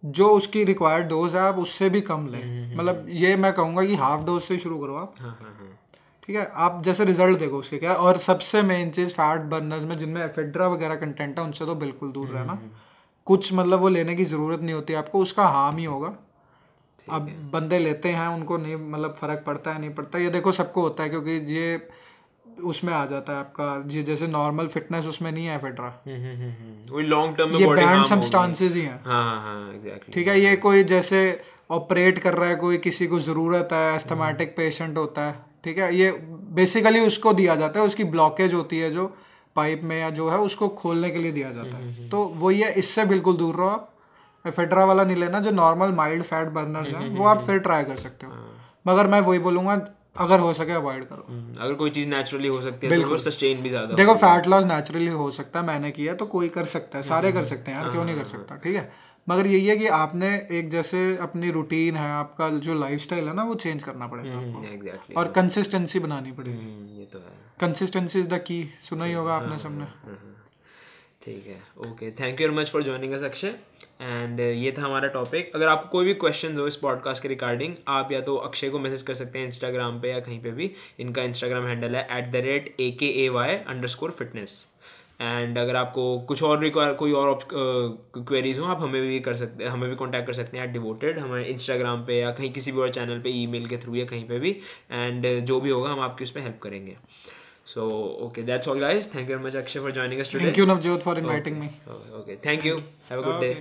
[0.02, 3.94] जो उसकी रिक्वायर्ड डोज है आप उससे भी कम लें। मतलब ये मैं कहूँगा कि
[3.96, 5.65] हाफ़ डोज से शुरू करो आप। हाँ हाँ हाँ।
[6.28, 6.44] ठीक है?
[6.46, 7.92] आप जैसे रिज़ल्ट देखो उसके क्या?
[7.94, 12.10] और सबसे मेन चीज़ फैट बर्नर्स में जिनमें एफेड्रा वगैरह कंटेंट है उनसे तो बिल्कुल
[12.12, 12.58] दूर रहना।
[13.26, 16.12] कुछ मतलब वो लेने की ज़रूरत नहीं होती आपको उसका हार्म ही होगा।
[17.06, 20.82] अब बंदे लेते हैं उनको नहीं मतलब फ़र्क पड़ता है नहीं पड़ता। ये देखो सबको
[20.82, 21.88] होता है क्योंकि ये
[22.64, 27.36] उसमें आ जाता है आपका। ये जैसे नॉर्मल फिटनेस उसमें नहीं है एफेड्रा वही लॉन्ग
[27.36, 30.38] टर्म में ये बैंड सब्सटेंसेस ही हैं। हाँ हाँ हाँ एग्जैक्टली ठीक है?
[30.40, 31.20] ये कोई जैसे
[31.70, 35.94] ऑपरेट कर रहा है कोई किसी को ज़रूरत है एस्थमेटिक पेशेंट होता है ठीक है
[35.96, 36.10] ये
[36.54, 39.06] बेसिकली उसको दिया जाता है उसकी ब्लॉकेज होती है जो
[39.56, 42.72] पाइप में या जो है उसको खोलने के लिए दिया जाता है। तो वही है
[42.74, 43.92] इससे बिल्कुल दूर रहो आप।
[44.44, 47.96] एफेड्रा वाला नहीं लेना जो नॉर्मल माइल्ड फैट बर्नर्स हैं वो आप फिर ट्राई कर
[47.98, 48.32] सकते हो।
[48.86, 49.74] मगर मैं वही बोलूँगा
[50.18, 51.24] अगर हो सके अवॉइड करो।
[51.60, 55.10] अगर कोई चीज़ नेचुरली हो सकती है तो सस्टेन भी ज़्यादा देखो फैट लॉस नेचुरली
[55.14, 57.90] हो सकता है मैंने किया तो कोई कर सकता है सारे कर सकते हैं यार
[57.90, 58.56] क्यों नहीं कर सकता?
[58.56, 58.90] ठीक है?
[59.26, 63.42] मगर यही है कि आपने एक जैसे अपनी रूटीन है आपका जो लाइफस्टाइल है ना
[63.42, 68.28] वो चेंज करना पड़ेगा आपको। एग्जैक्टली और कंसिस्टेंसी बनानी पड़ेगी। ये तो है। कंसिस्टेंसी इज़
[68.28, 69.86] द की सुना ही होगा आपने सबने।
[71.24, 73.54] ठीक है okay thank you very much for joining us Akshay
[74.00, 77.74] and ये था हमारा टॉपिक अगर आपको कोई भी क्वेश्चन हो इस पॉडकास्ट के रिगार्डिंग
[77.88, 80.70] आप या तो अक्षय को मैसेज कर सकते हैं इंस्टाग्राम पे या कहीं पे भी।
[81.00, 83.56] इनका इंस्टाग्राम हैंडल है at the rate A K A Y
[83.88, 84.66] underscore fitness
[85.20, 89.64] and अगर आपको कुछ और रिक्वायर कोई और क्वेरीज हो आप हमें भी कर सकते
[89.64, 92.72] हैं हमें भी कॉन्टैक्ट कर सकते हैं एट डिवोटेड हमें इंस्टाग्राम पे या कहीं किसी
[92.72, 94.50] भी और चैनल पे ईमेल के थ्रू या कहीं पे भी
[94.92, 96.96] एंड जो भी होगा हम आपकी उस पर हेल्प करेंगे।
[97.66, 97.88] So
[98.26, 100.66] okay that's all guys thank you very much Akshay for joining us today thank you
[100.66, 101.66] Navjot for inviting me
[102.18, 102.76] okay thank you
[103.10, 103.52] have a good day